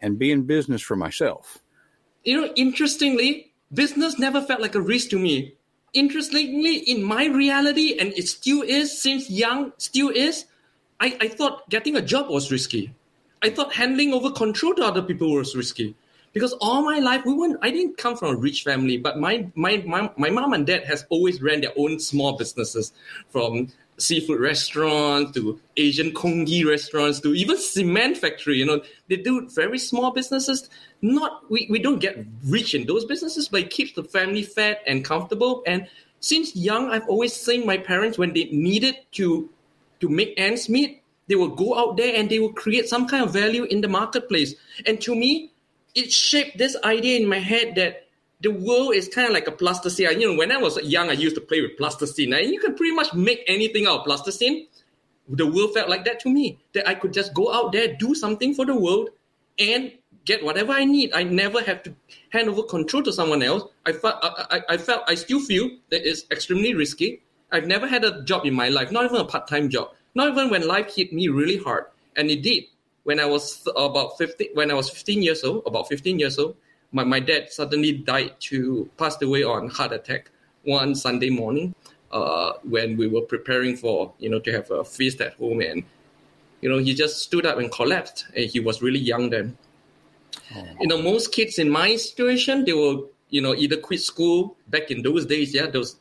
and 0.00 0.18
be 0.18 0.30
in 0.30 0.44
business 0.44 0.82
for 0.82 0.96
myself. 0.96 1.58
You 2.24 2.40
know, 2.40 2.52
interestingly, 2.54 3.52
business 3.72 4.18
never 4.18 4.40
felt 4.40 4.60
like 4.60 4.74
a 4.74 4.80
risk 4.80 5.10
to 5.10 5.18
me. 5.18 5.54
Interestingly, 5.94 6.76
in 6.76 7.02
my 7.02 7.26
reality, 7.26 7.96
and 7.98 8.12
it 8.14 8.28
still 8.28 8.62
is 8.62 8.96
since 8.96 9.28
young, 9.28 9.72
still 9.76 10.08
is, 10.08 10.46
I, 11.00 11.16
I 11.20 11.28
thought 11.28 11.68
getting 11.68 11.96
a 11.96 12.00
job 12.00 12.30
was 12.30 12.52
risky. 12.52 12.94
I 13.42 13.50
thought 13.50 13.74
handing 13.74 14.12
over 14.14 14.30
control 14.30 14.74
to 14.76 14.84
other 14.84 15.02
people 15.02 15.32
was 15.32 15.56
risky 15.56 15.96
because 16.32 16.52
all 16.60 16.82
my 16.82 17.00
life 17.00 17.24
we 17.26 17.34
weren't. 17.34 17.58
I 17.60 17.70
didn't 17.70 17.98
come 17.98 18.16
from 18.16 18.34
a 18.34 18.38
rich 18.38 18.62
family, 18.62 18.96
but 18.96 19.18
my 19.18 19.46
my 19.54 19.78
my, 19.78 20.10
my 20.16 20.30
mom 20.30 20.52
and 20.52 20.66
dad 20.66 20.84
has 20.84 21.04
always 21.10 21.42
ran 21.42 21.60
their 21.60 21.72
own 21.76 21.98
small 21.98 22.36
businesses 22.38 22.92
from 23.30 23.68
seafood 23.98 24.40
restaurants 24.40 25.32
to 25.32 25.60
Asian 25.76 26.12
congee 26.12 26.64
restaurants 26.64 27.20
to 27.20 27.34
even 27.34 27.56
cement 27.58 28.16
factory. 28.16 28.58
You 28.58 28.66
know, 28.66 28.82
they 29.08 29.16
do 29.16 29.48
very 29.50 29.78
small 29.78 30.10
businesses. 30.10 30.68
Not 31.02 31.50
we, 31.50 31.66
we 31.70 31.78
don't 31.78 32.00
get 32.00 32.24
rich 32.46 32.74
in 32.74 32.86
those 32.86 33.04
businesses, 33.04 33.48
but 33.48 33.62
it 33.62 33.70
keeps 33.70 33.92
the 33.92 34.04
family 34.04 34.42
fed 34.42 34.78
and 34.86 35.04
comfortable. 35.04 35.62
And 35.66 35.86
since 36.20 36.54
young, 36.54 36.90
I've 36.90 37.08
always 37.08 37.34
seen 37.34 37.66
my 37.66 37.76
parents 37.76 38.18
when 38.18 38.32
they 38.32 38.44
needed 38.44 38.96
to 39.12 39.50
to 40.00 40.08
make 40.08 40.34
ends 40.36 40.68
meet, 40.68 41.02
they 41.28 41.36
will 41.36 41.54
go 41.54 41.78
out 41.78 41.96
there 41.96 42.14
and 42.16 42.28
they 42.28 42.40
will 42.40 42.52
create 42.52 42.88
some 42.88 43.06
kind 43.06 43.24
of 43.24 43.32
value 43.32 43.64
in 43.64 43.80
the 43.80 43.88
marketplace. 43.88 44.54
And 44.84 45.00
to 45.02 45.14
me, 45.14 45.52
it 45.94 46.10
shaped 46.10 46.58
this 46.58 46.76
idea 46.82 47.20
in 47.20 47.28
my 47.28 47.38
head 47.38 47.76
that 47.76 48.08
the 48.42 48.50
world 48.50 48.94
is 48.94 49.08
kind 49.08 49.28
of 49.28 49.32
like 49.32 49.46
a 49.46 49.52
plasticine. 49.52 50.20
You 50.20 50.32
know, 50.32 50.38
when 50.38 50.50
I 50.50 50.56
was 50.56 50.76
young, 50.82 51.08
I 51.08 51.12
used 51.12 51.36
to 51.36 51.40
play 51.40 51.62
with 51.62 51.76
plasticine, 51.76 52.32
and 52.32 52.50
you 52.50 52.58
can 52.58 52.74
pretty 52.74 52.94
much 52.94 53.14
make 53.14 53.44
anything 53.46 53.86
out 53.86 54.00
of 54.00 54.04
plasticine. 54.04 54.66
The 55.28 55.46
world 55.46 55.72
felt 55.74 55.88
like 55.88 56.04
that 56.04 56.20
to 56.20 56.28
me, 56.28 56.58
that 56.74 56.88
I 56.88 56.94
could 56.94 57.12
just 57.12 57.32
go 57.32 57.52
out 57.52 57.72
there, 57.72 57.94
do 57.96 58.14
something 58.14 58.54
for 58.54 58.66
the 58.66 58.74
world, 58.74 59.10
and 59.58 59.92
get 60.24 60.44
whatever 60.44 60.72
I 60.72 60.84
need. 60.84 61.12
I 61.14 61.22
never 61.22 61.62
have 61.62 61.84
to 61.84 61.94
hand 62.30 62.48
over 62.48 62.64
control 62.64 63.04
to 63.04 63.12
someone 63.12 63.42
else. 63.42 63.70
I 63.86 63.92
felt, 63.92 64.16
I, 64.22 64.46
I, 64.50 64.74
I 64.74 64.76
felt, 64.76 65.04
I 65.06 65.14
still 65.14 65.40
feel 65.40 65.70
that 65.90 66.08
it's 66.08 66.24
extremely 66.30 66.74
risky. 66.74 67.22
I've 67.52 67.66
never 67.66 67.86
had 67.86 68.04
a 68.04 68.22
job 68.24 68.44
in 68.44 68.54
my 68.54 68.68
life, 68.68 68.90
not 68.90 69.04
even 69.04 69.18
a 69.18 69.24
part-time 69.24 69.70
job. 69.70 69.92
Not 70.14 70.28
even 70.28 70.50
when 70.50 70.66
life 70.66 70.94
hit 70.94 71.12
me 71.12 71.28
really 71.28 71.58
hard, 71.58 71.84
and 72.16 72.28
it 72.28 72.42
did. 72.42 72.64
When 73.04 73.20
I 73.20 73.26
was 73.26 73.66
about 73.76 74.18
15, 74.18 74.48
when 74.54 74.70
I 74.70 74.74
was 74.74 74.90
15 74.90 75.22
years 75.22 75.44
old, 75.44 75.62
about 75.66 75.88
15 75.88 76.18
years 76.18 76.38
old, 76.38 76.56
my, 76.92 77.04
my 77.04 77.20
dad 77.20 77.50
suddenly 77.50 77.92
died 77.92 78.34
to 78.40 78.88
passed 78.96 79.22
away 79.22 79.42
on 79.42 79.68
heart 79.68 79.92
attack 79.92 80.30
one 80.64 80.94
Sunday 80.94 81.30
morning 81.30 81.74
uh, 82.10 82.52
when 82.62 82.96
we 82.96 83.08
were 83.08 83.22
preparing 83.22 83.76
for 83.76 84.12
you 84.18 84.30
know 84.30 84.38
to 84.40 84.52
have 84.52 84.70
a 84.70 84.84
feast 84.84 85.20
at 85.20 85.34
home 85.34 85.60
and 85.60 85.84
you 86.60 86.68
know 86.68 86.78
he 86.78 86.94
just 86.94 87.22
stood 87.22 87.46
up 87.46 87.58
and 87.58 87.70
collapsed 87.72 88.26
and 88.36 88.50
he 88.50 88.60
was 88.60 88.82
really 88.82 89.00
young 89.00 89.30
then 89.30 89.56
oh. 90.54 90.66
you 90.80 90.86
know 90.86 91.00
most 91.00 91.32
kids 91.32 91.58
in 91.58 91.68
my 91.68 91.96
situation 91.96 92.64
they 92.64 92.72
will 92.72 93.08
you 93.30 93.40
know 93.40 93.54
either 93.54 93.76
quit 93.76 94.00
school 94.00 94.56
back 94.68 94.90
in 94.90 95.02
those 95.02 95.26
days 95.26 95.54
yeah 95.54 95.66
those 95.66 95.96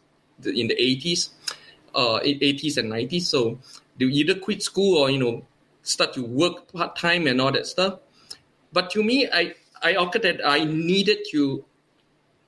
in 0.45 0.67
the 0.67 0.75
80s 0.75 1.29
uh 1.93 2.19
80s 2.19 2.77
and 2.77 2.91
90s 2.91 3.23
so 3.23 3.59
they 3.97 4.05
either 4.05 4.35
quit 4.35 4.61
school 4.63 4.97
or 4.97 5.09
you 5.09 5.19
know 5.19 5.45
start 5.83 6.13
to 6.13 6.23
work 6.23 6.71
part 6.71 6.95
time 6.95 7.27
and 7.27 7.41
all 7.41 7.51
that 7.51 7.67
stuff. 7.67 7.99
But 8.73 8.89
to 8.91 9.03
me, 9.03 9.27
I 9.31 9.55
I 9.81 9.91
occurred 9.91 10.23
that 10.23 10.41
I 10.45 10.63
needed 10.63 11.19
to, 11.31 11.63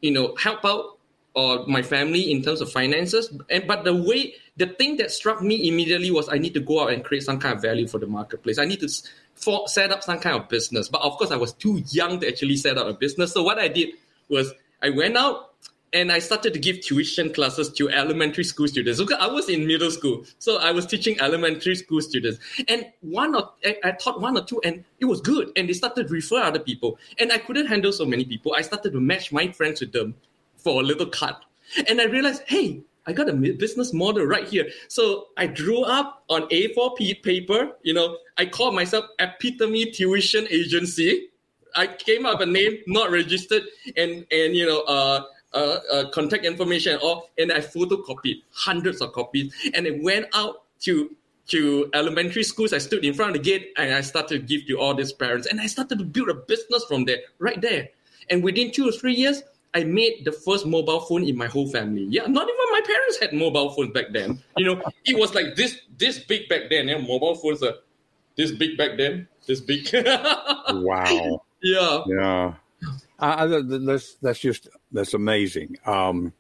you 0.02 0.12
know, 0.12 0.36
help 0.36 0.64
out 0.66 0.98
or 1.36 1.66
my 1.66 1.82
family 1.82 2.32
in 2.32 2.44
terms 2.44 2.62
of 2.62 2.72
finances. 2.72 3.34
And 3.50 3.68
but 3.68 3.84
the 3.84 3.96
way 3.96 4.36
the 4.58 4.68
thing 4.68 4.98
that 4.98 5.12
struck 5.12 5.42
me 5.42 5.68
immediately 5.68 6.12
was 6.12 6.30
I 6.30 6.38
need 6.38 6.54
to 6.54 6.60
go 6.60 6.84
out 6.84 6.94
and 6.94 7.04
create 7.04 7.24
some 7.24 7.40
kind 7.40 7.56
of 7.56 7.62
value 7.62 7.88
for 7.88 7.98
the 7.98 8.08
marketplace. 8.08 8.60
I 8.60 8.66
need 8.66 8.82
to 8.82 8.90
for, 9.36 9.68
set 9.68 9.92
up 9.92 10.04
some 10.04 10.20
kind 10.20 10.36
of 10.36 10.48
business. 10.48 10.90
But 10.90 11.02
of 11.02 11.18
course, 11.18 11.32
I 11.32 11.38
was 11.38 11.54
too 11.54 11.84
young 11.90 12.20
to 12.20 12.28
actually 12.28 12.58
set 12.58 12.78
up 12.78 12.88
a 12.88 12.94
business. 12.94 13.34
So 13.34 13.42
what 13.44 13.58
I 13.58 13.68
did 13.68 13.96
was 14.30 14.54
I 14.82 14.90
went 14.90 15.18
out 15.18 15.54
and 15.94 16.12
I 16.12 16.20
started 16.20 16.54
to 16.54 16.60
give 16.60 16.82
tuition 16.82 17.32
classes 17.32 17.70
to 17.74 17.90
elementary 17.90 18.44
school 18.44 18.68
students. 18.68 19.00
Okay, 19.00 19.16
I 19.20 19.28
was 19.28 19.48
in 19.48 19.68
middle 19.68 19.92
school, 19.92 20.26
so 20.40 20.58
I 20.58 20.72
was 20.72 20.86
teaching 20.86 21.20
elementary 21.22 21.76
school 21.76 22.02
students, 22.02 22.40
and 22.68 22.86
one 23.02 23.36
or 23.36 23.52
I, 23.84 23.92
taught 23.92 24.20
one 24.20 24.38
or 24.38 24.44
two, 24.44 24.60
and 24.64 24.84
it 25.00 25.06
was 25.06 25.22
good. 25.22 25.52
And 25.56 25.70
they 25.70 25.74
started 25.74 26.08
to 26.08 26.14
refer 26.14 26.42
other 26.42 26.60
people, 26.60 26.98
and 27.20 27.32
I 27.32 27.38
couldn't 27.38 27.68
handle 27.68 27.92
so 27.92 28.06
many 28.06 28.26
people. 28.26 28.54
I 28.58 28.62
started 28.62 28.94
to 28.94 29.00
match 29.00 29.32
my 29.32 29.52
friends 29.52 29.82
with 29.82 29.94
them 29.94 30.16
for 30.58 30.82
a 30.82 30.84
little 30.84 31.08
cut, 31.08 31.44
and 31.88 32.02
I 32.02 32.06
realized, 32.06 32.44
hey, 32.48 32.82
I 33.06 33.14
got 33.14 33.30
a 33.30 33.34
business 33.34 33.94
model 33.94 34.26
right 34.26 34.48
here. 34.48 34.68
So 34.88 35.28
I 35.38 35.48
drew 35.48 35.84
up 35.84 36.24
on 36.30 36.44
A4 36.44 37.22
paper. 37.22 37.72
You 37.84 37.94
know, 37.94 38.18
I 38.38 38.46
called 38.46 38.76
myself 38.76 39.06
Epitome 39.20 39.92
Tuition 39.92 40.48
Agency. 40.50 41.28
I 41.76 41.88
came 41.88 42.26
up 42.26 42.40
a 42.40 42.46
name 42.46 42.78
not 42.88 43.12
registered, 43.12 43.64
and 43.98 44.26
and 44.32 44.56
you 44.56 44.66
know, 44.66 44.82
uh, 44.82 45.24
uh, 45.54 45.80
uh, 45.92 46.10
contact 46.10 46.46
information 46.46 47.00
or 47.02 47.24
and 47.38 47.52
I 47.52 47.60
photocopied 47.60 48.42
hundreds 48.52 49.02
of 49.02 49.14
copies 49.14 49.54
and 49.74 49.86
it 49.86 50.02
went 50.04 50.28
out 50.34 50.64
to 50.82 51.16
to 51.48 51.90
elementary 51.94 52.44
schools. 52.44 52.74
I 52.74 52.78
stood 52.78 53.04
in 53.04 53.14
front 53.14 53.36
of 53.36 53.44
the 53.44 53.50
gate 53.50 53.74
and 53.78 53.94
I 53.94 54.02
started 54.02 54.42
to 54.42 54.48
give 54.48 54.68
to 54.68 54.80
all 54.80 54.94
these 54.94 55.12
parents. 55.12 55.48
And 55.48 55.60
I 55.60 55.68
started 55.68 56.00
to 56.00 56.06
build 56.06 56.30
a 56.30 56.34
business 56.34 56.86
from 56.86 57.06
there, 57.06 57.18
right 57.40 57.60
there. 57.60 57.90
And 58.30 58.44
within 58.44 58.72
two 58.72 58.88
or 58.88 58.92
three 58.92 59.14
years, 59.14 59.44
I 59.74 59.84
made 59.84 60.24
the 60.24 60.32
first 60.32 60.66
mobile 60.66 61.02
phone 61.02 61.24
in 61.24 61.36
my 61.36 61.48
whole 61.48 61.68
family. 61.68 62.06
Yeah, 62.10 62.28
not 62.28 62.48
even 62.48 62.66
my 62.72 62.82
parents 62.86 63.20
had 63.20 63.34
mobile 63.34 63.72
phones 63.72 63.92
back 63.92 64.06
then. 64.12 64.42
You 64.56 64.66
know, 64.66 64.82
it 65.06 65.18
was 65.18 65.34
like 65.34 65.56
this 65.56 65.80
this 65.98 66.20
big 66.20 66.48
back 66.48 66.70
then. 66.70 66.88
Yeah, 66.88 67.00
mobile 67.00 67.36
phones 67.36 67.64
are 67.64 67.74
this 68.38 68.52
big 68.52 68.78
back 68.78 68.98
then, 68.98 69.28
this 69.48 69.62
big. 69.62 69.90
wow. 69.94 71.42
Yeah. 71.62 72.04
Yeah. 72.08 72.54
Uh, 73.24 73.62
that's 73.66 74.16
that's 74.16 74.40
just 74.40 74.68
that's 74.92 75.14
amazing. 75.14 75.78
Um, 75.86 76.34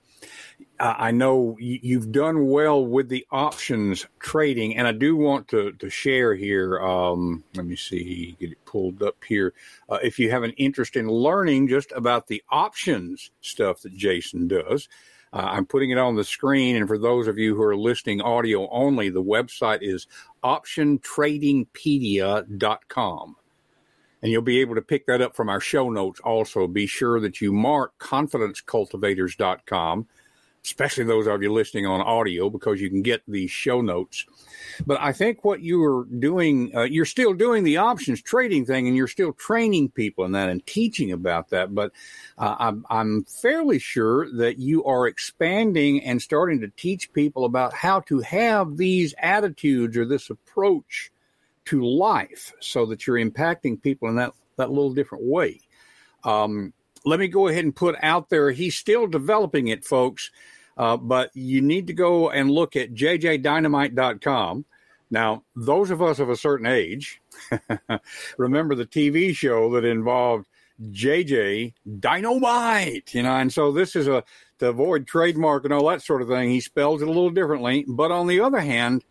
I 0.79 1.11
know 1.11 1.55
you've 1.59 2.11
done 2.11 2.47
well 2.47 2.83
with 2.85 3.07
the 3.07 3.25
options 3.31 4.05
trading, 4.19 4.75
and 4.75 4.85
I 4.85 4.91
do 4.91 5.15
want 5.15 5.47
to, 5.49 5.71
to 5.71 5.89
share 5.89 6.35
here. 6.35 6.81
Um, 6.81 7.45
let 7.55 7.65
me 7.65 7.77
see, 7.77 8.35
get 8.37 8.51
it 8.51 8.65
pulled 8.65 9.01
up 9.01 9.15
here. 9.25 9.53
Uh, 9.87 9.99
if 10.03 10.19
you 10.19 10.29
have 10.31 10.43
an 10.43 10.51
interest 10.51 10.97
in 10.97 11.07
learning 11.07 11.69
just 11.69 11.93
about 11.93 12.27
the 12.27 12.43
options 12.49 13.31
stuff 13.39 13.81
that 13.83 13.95
Jason 13.95 14.49
does, 14.49 14.89
uh, 15.31 15.37
I'm 15.37 15.65
putting 15.65 15.91
it 15.91 15.97
on 15.97 16.17
the 16.17 16.25
screen. 16.25 16.75
And 16.75 16.87
for 16.87 16.97
those 16.97 17.27
of 17.27 17.37
you 17.37 17.55
who 17.55 17.63
are 17.63 17.77
listening 17.77 18.19
audio 18.19 18.69
only, 18.69 19.09
the 19.09 19.23
website 19.23 19.79
is 19.81 20.05
optiontradingpedia.com. 20.43 23.35
And 24.23 24.31
you'll 24.31 24.41
be 24.41 24.61
able 24.61 24.73
to 24.75 24.81
pick 24.81 25.05
that 25.05 25.21
up 25.21 25.35
from 25.35 25.49
our 25.49 25.59
show 25.59 25.91
notes 25.91 26.19
also. 26.21 26.65
Be 26.65 26.87
sure 26.87 27.19
that 27.19 27.41
you 27.41 27.51
mark 27.51 27.95
confidencecultivators.com 27.99 30.07
especially 30.63 31.03
those 31.03 31.27
of 31.27 31.43
you 31.43 31.51
listening 31.51 31.85
on 31.85 32.01
audio, 32.01 32.49
because 32.49 32.79
you 32.79 32.89
can 32.89 33.01
get 33.01 33.21
these 33.27 33.51
show 33.51 33.81
notes. 33.81 34.25
But 34.85 34.99
I 35.01 35.11
think 35.11 35.43
what 35.43 35.61
you 35.61 35.83
are 35.83 36.05
doing, 36.05 36.75
uh, 36.75 36.83
you're 36.83 37.05
still 37.05 37.33
doing 37.33 37.63
the 37.63 37.77
options 37.77 38.21
trading 38.21 38.65
thing, 38.65 38.87
and 38.87 38.95
you're 38.95 39.07
still 39.07 39.33
training 39.33 39.89
people 39.89 40.23
in 40.23 40.31
that 40.31 40.49
and 40.49 40.65
teaching 40.65 41.11
about 41.11 41.49
that. 41.49 41.75
But 41.75 41.91
uh, 42.37 42.55
I'm, 42.57 42.85
I'm 42.89 43.25
fairly 43.25 43.77
sure 43.77 44.31
that 44.37 44.57
you 44.57 44.85
are 44.85 45.05
expanding 45.05 46.01
and 46.03 46.21
starting 46.21 46.61
to 46.61 46.69
teach 46.69 47.11
people 47.11 47.45
about 47.45 47.73
how 47.73 47.99
to 48.01 48.21
have 48.21 48.77
these 48.77 49.13
attitudes 49.17 49.97
or 49.97 50.05
this 50.05 50.29
approach 50.29 51.11
to 51.65 51.85
life, 51.85 52.53
so 52.59 52.85
that 52.87 53.07
you're 53.07 53.17
impacting 53.17 53.81
people 53.81 54.09
in 54.09 54.15
that 54.15 54.33
that 54.57 54.69
little 54.69 54.93
different 54.93 55.25
way. 55.25 55.59
Um, 56.23 56.73
let 57.05 57.19
me 57.19 57.27
go 57.27 57.47
ahead 57.47 57.65
and 57.65 57.75
put 57.75 57.95
out 58.01 58.29
there. 58.29 58.51
He's 58.51 58.75
still 58.75 59.07
developing 59.07 59.67
it, 59.67 59.83
folks. 59.83 60.31
Uh, 60.77 60.97
but 60.97 61.29
you 61.35 61.61
need 61.61 61.87
to 61.87 61.93
go 61.93 62.29
and 62.29 62.49
look 62.49 62.75
at 62.75 62.93
jjdynamite.com. 62.93 64.65
Now, 65.11 65.43
those 65.55 65.91
of 65.91 66.01
us 66.01 66.19
of 66.19 66.29
a 66.29 66.35
certain 66.35 66.65
age 66.65 67.21
remember 68.37 68.73
the 68.73 68.85
TV 68.85 69.35
show 69.35 69.71
that 69.73 69.85
involved 69.85 70.47
JJ 70.81 71.73
Dynamite, 71.99 73.13
you 73.13 73.21
know, 73.21 73.35
and 73.35 73.53
so 73.53 73.71
this 73.71 73.95
is 73.95 74.07
a 74.07 74.23
to 74.59 74.69
avoid 74.69 75.05
trademark 75.05 75.65
and 75.65 75.73
all 75.73 75.87
that 75.89 76.01
sort 76.01 76.21
of 76.21 76.27
thing. 76.27 76.49
He 76.49 76.61
spells 76.61 77.01
it 77.01 77.07
a 77.07 77.11
little 77.11 77.29
differently, 77.29 77.85
but 77.87 78.11
on 78.11 78.27
the 78.27 78.39
other 78.39 78.59
hand, 78.59 79.03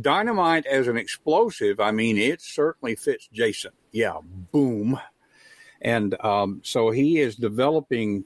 dynamite 0.00 0.66
as 0.66 0.88
an 0.88 0.96
explosive, 0.96 1.80
I 1.80 1.90
mean, 1.90 2.18
it 2.18 2.40
certainly 2.40 2.96
fits 2.96 3.28
Jason. 3.32 3.72
Yeah, 3.92 4.18
boom, 4.52 4.98
and 5.80 6.20
um, 6.24 6.60
so 6.64 6.90
he 6.90 7.20
is 7.20 7.36
developing 7.36 8.24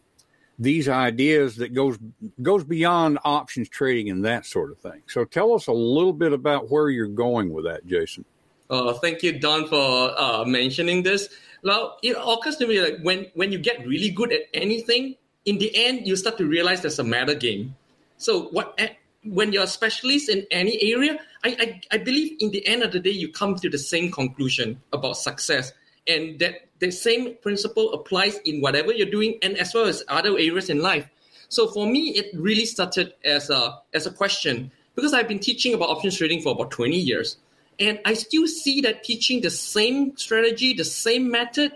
these 0.58 0.88
ideas 0.88 1.56
that 1.56 1.72
goes 1.72 1.98
goes 2.42 2.64
beyond 2.64 3.18
options 3.24 3.68
trading 3.68 4.10
and 4.10 4.24
that 4.24 4.44
sort 4.44 4.72
of 4.72 4.78
thing. 4.78 5.02
So 5.06 5.24
tell 5.24 5.54
us 5.54 5.68
a 5.68 5.72
little 5.72 6.12
bit 6.12 6.32
about 6.32 6.70
where 6.70 6.90
you're 6.90 7.06
going 7.06 7.52
with 7.52 7.64
that, 7.64 7.86
Jason. 7.86 8.24
Uh, 8.70 8.92
thank 8.94 9.22
you, 9.22 9.38
Don, 9.38 9.66
for 9.66 10.12
uh, 10.20 10.44
mentioning 10.44 11.02
this. 11.02 11.28
Well, 11.62 11.98
it 12.02 12.16
occurs 12.18 12.56
to 12.56 12.66
me 12.66 12.80
like 12.80 12.98
when 13.02 13.26
when 13.34 13.52
you 13.52 13.58
get 13.58 13.86
really 13.86 14.10
good 14.10 14.32
at 14.32 14.42
anything, 14.52 15.16
in 15.44 15.58
the 15.58 15.74
end, 15.74 16.06
you 16.06 16.16
start 16.16 16.38
to 16.38 16.46
realize 16.46 16.82
there's 16.82 16.98
a 16.98 17.04
meta 17.04 17.34
game. 17.34 17.74
So 18.16 18.48
what 18.48 18.78
when 19.24 19.52
you're 19.52 19.64
a 19.64 19.68
specialist 19.68 20.28
in 20.28 20.46
any 20.50 20.92
area, 20.92 21.18
I, 21.44 21.56
I, 21.58 21.80
I 21.92 21.98
believe 21.98 22.36
in 22.40 22.50
the 22.50 22.66
end 22.66 22.82
of 22.82 22.92
the 22.92 23.00
day, 23.00 23.10
you 23.10 23.30
come 23.30 23.56
to 23.56 23.68
the 23.68 23.78
same 23.78 24.10
conclusion 24.10 24.80
about 24.92 25.16
success, 25.16 25.72
and 26.06 26.38
that 26.38 26.68
the 26.78 26.90
same 26.90 27.36
principle 27.42 27.92
applies 27.92 28.38
in 28.44 28.60
whatever 28.60 28.92
you're 28.92 29.10
doing 29.10 29.38
and 29.42 29.58
as 29.58 29.74
well 29.74 29.86
as 29.86 30.02
other 30.08 30.30
areas 30.30 30.70
in 30.70 30.80
life. 30.80 31.06
So 31.48 31.68
for 31.68 31.86
me, 31.86 32.10
it 32.10 32.30
really 32.34 32.64
started 32.64 33.14
as 33.24 33.50
a 33.50 33.78
as 33.94 34.06
a 34.06 34.10
question 34.10 34.70
because 34.94 35.14
I've 35.14 35.28
been 35.28 35.38
teaching 35.38 35.74
about 35.74 35.90
options 35.90 36.16
trading 36.16 36.42
for 36.42 36.52
about 36.52 36.70
20 36.70 36.96
years. 36.96 37.38
And 37.78 38.00
I 38.04 38.14
still 38.14 38.46
see 38.48 38.80
that 38.82 39.04
teaching 39.04 39.40
the 39.40 39.50
same 39.50 40.16
strategy, 40.16 40.74
the 40.74 40.84
same 40.84 41.30
method, 41.30 41.72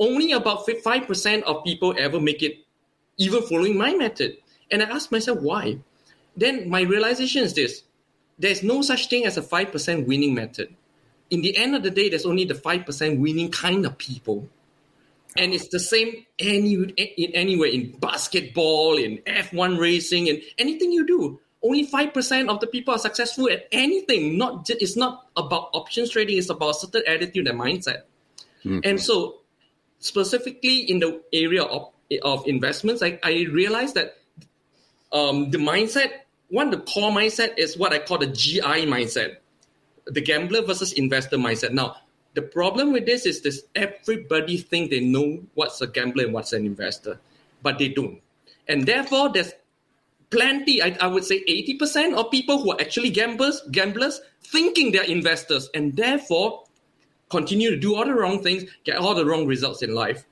only 0.00 0.32
about 0.32 0.66
5% 0.66 1.42
of 1.42 1.64
people 1.64 1.94
ever 1.96 2.20
make 2.20 2.42
it, 2.42 2.58
even 3.16 3.42
following 3.42 3.78
my 3.78 3.94
method. 3.94 4.36
And 4.70 4.82
I 4.82 4.86
ask 4.86 5.12
myself 5.12 5.40
why. 5.40 5.78
Then 6.38 6.70
my 6.70 6.82
realization 6.82 7.42
is 7.42 7.54
this 7.54 7.82
there's 8.38 8.62
no 8.62 8.82
such 8.82 9.08
thing 9.08 9.26
as 9.26 9.36
a 9.36 9.42
5% 9.42 10.06
winning 10.06 10.34
method 10.34 10.74
in 11.30 11.42
the 11.42 11.56
end 11.56 11.74
of 11.74 11.82
the 11.82 11.90
day, 11.90 12.08
there's 12.08 12.26
only 12.26 12.44
the 12.44 12.54
5% 12.54 13.18
winning 13.18 13.50
kind 13.50 13.84
of 13.84 13.98
people. 13.98 14.48
And 15.36 15.52
it's 15.52 15.68
the 15.68 15.80
same 15.80 16.26
any, 16.38 16.74
in 16.74 17.32
anywhere 17.34 17.68
in 17.68 17.92
basketball, 17.98 18.96
in 18.96 19.18
F1 19.18 19.78
racing, 19.78 20.28
and 20.28 20.40
anything 20.56 20.90
you 20.90 21.06
do. 21.06 21.40
Only 21.62 21.86
5% 21.86 22.48
of 22.48 22.60
the 22.60 22.66
people 22.66 22.94
are 22.94 22.98
successful 22.98 23.50
at 23.50 23.68
anything. 23.72 24.38
Not 24.38 24.70
It's 24.70 24.96
not 24.96 25.26
about 25.36 25.70
options 25.72 26.10
trading, 26.10 26.38
it's 26.38 26.50
about 26.50 26.72
certain 26.72 27.02
attitude 27.06 27.46
and 27.46 27.60
mindset. 27.60 28.02
Mm-hmm. 28.64 28.80
And 28.84 29.00
so, 29.00 29.40
specifically 29.98 30.80
in 30.90 31.00
the 31.00 31.20
area 31.32 31.62
of, 31.62 31.90
of 32.22 32.46
investments, 32.46 33.02
I, 33.02 33.18
I 33.22 33.46
realized 33.50 33.96
that 33.96 34.18
um, 35.12 35.50
the 35.50 35.58
mindset, 35.58 36.10
one, 36.48 36.70
the 36.70 36.78
core 36.78 37.10
mindset 37.10 37.58
is 37.58 37.76
what 37.76 37.92
I 37.92 37.98
call 37.98 38.18
the 38.18 38.26
GI 38.26 38.86
mindset 38.86 39.36
the 40.08 40.20
gambler 40.20 40.62
versus 40.62 40.92
investor 40.92 41.36
mindset. 41.36 41.72
Now, 41.72 41.96
the 42.34 42.42
problem 42.42 42.92
with 42.92 43.06
this 43.06 43.26
is 43.26 43.42
this 43.42 43.64
everybody 43.74 44.58
think 44.58 44.90
they 44.90 45.00
know 45.00 45.40
what's 45.54 45.80
a 45.80 45.86
gambler 45.86 46.24
and 46.24 46.34
what's 46.34 46.52
an 46.52 46.66
investor, 46.66 47.20
but 47.62 47.78
they 47.78 47.88
don't. 47.88 48.20
And 48.68 48.86
therefore, 48.86 49.30
there's 49.32 49.52
plenty, 50.30 50.82
I, 50.82 50.96
I 51.00 51.06
would 51.06 51.24
say 51.24 51.42
80% 51.44 52.14
of 52.14 52.30
people 52.30 52.62
who 52.62 52.72
are 52.72 52.80
actually 52.80 53.10
gamblers, 53.10 53.62
gamblers 53.70 54.20
thinking 54.42 54.92
they're 54.92 55.02
investors, 55.04 55.68
and 55.74 55.96
therefore 55.96 56.64
continue 57.30 57.70
to 57.70 57.76
do 57.76 57.94
all 57.94 58.04
the 58.04 58.14
wrong 58.14 58.42
things, 58.42 58.64
get 58.84 58.96
all 58.96 59.14
the 59.14 59.24
wrong 59.24 59.46
results 59.46 59.82
in 59.82 59.94
life. 59.94 60.24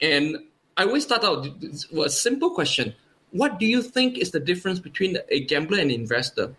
And 0.00 0.38
I 0.76 0.84
always 0.84 1.04
start 1.04 1.24
out 1.24 1.42
with 1.60 2.06
a 2.06 2.10
simple 2.10 2.50
question. 2.50 2.94
What 3.32 3.58
do 3.58 3.66
you 3.66 3.82
think 3.82 4.18
is 4.18 4.30
the 4.30 4.40
difference 4.40 4.78
between 4.80 5.18
a 5.28 5.40
gambler 5.40 5.78
and 5.78 5.90
investor? 5.90 6.54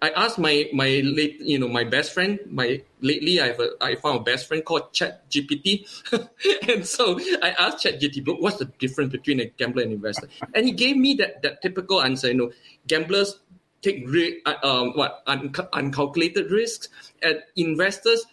I 0.00 0.10
asked 0.10 0.38
my 0.38 0.68
my 0.72 1.02
late 1.04 1.40
you 1.40 1.58
know 1.58 1.66
my 1.68 1.82
best 1.82 2.12
friend 2.14 2.38
my 2.46 2.82
lately 3.00 3.40
I 3.40 3.48
have 3.48 3.60
a 3.60 3.70
I 3.80 3.96
found 3.96 4.20
a 4.20 4.22
best 4.22 4.46
friend 4.46 4.64
called 4.64 4.92
Chat 4.92 5.28
GPT, 5.28 5.86
and 6.68 6.86
so 6.86 7.18
I 7.42 7.50
asked 7.58 7.82
Chat 7.82 8.00
GPT 8.00 8.40
what's 8.40 8.58
the 8.58 8.66
difference 8.78 9.10
between 9.10 9.40
a 9.40 9.46
gambler 9.46 9.82
and 9.82 9.92
investor, 9.92 10.28
and 10.54 10.66
he 10.66 10.72
gave 10.72 10.96
me 10.96 11.14
that 11.14 11.42
that 11.42 11.62
typical 11.62 12.00
answer. 12.00 12.28
You 12.28 12.34
know, 12.34 12.52
gamblers 12.86 13.40
take 13.82 14.06
uh, 14.46 14.54
um, 14.62 14.92
what 14.94 15.22
un- 15.26 15.52
uncalculated 15.72 16.50
risks, 16.52 16.88
and 17.22 17.42
investors 17.56 18.24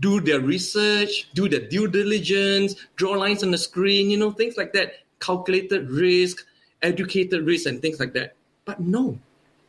do 0.00 0.20
their 0.20 0.40
research, 0.40 1.28
do 1.34 1.48
their 1.48 1.66
due 1.66 1.88
diligence, 1.88 2.74
draw 2.96 3.12
lines 3.12 3.42
on 3.42 3.50
the 3.50 3.58
screen, 3.58 4.10
you 4.10 4.16
know, 4.16 4.30
things 4.30 4.56
like 4.56 4.72
that, 4.72 4.94
calculated 5.20 5.90
risk, 5.90 6.44
educated 6.82 7.46
risk, 7.46 7.66
and 7.66 7.80
things 7.80 8.00
like 8.00 8.12
that. 8.14 8.34
But 8.64 8.80
no, 8.80 9.18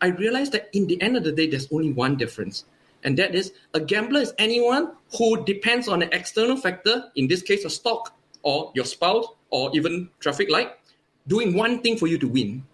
I 0.01 0.07
realized 0.07 0.51
that 0.51 0.69
in 0.73 0.87
the 0.87 1.01
end 1.01 1.17
of 1.17 1.23
the 1.23 1.31
day, 1.31 1.47
there's 1.47 1.71
only 1.71 1.91
one 1.91 2.17
difference. 2.17 2.65
And 3.03 3.17
that 3.17 3.35
is 3.35 3.53
a 3.73 3.79
gambler 3.79 4.21
is 4.21 4.33
anyone 4.37 4.91
who 5.17 5.43
depends 5.45 5.87
on 5.87 6.01
an 6.01 6.09
external 6.11 6.57
factor, 6.57 7.05
in 7.15 7.27
this 7.27 7.41
case, 7.41 7.63
a 7.63 7.69
stock 7.69 8.15
or 8.43 8.71
your 8.75 8.85
spouse 8.85 9.25
or 9.49 9.71
even 9.73 10.09
traffic 10.19 10.49
light, 10.49 10.71
doing 11.27 11.55
one 11.55 11.81
thing 11.81 11.97
for 11.97 12.07
you 12.07 12.17
to 12.17 12.27
win. 12.27 12.65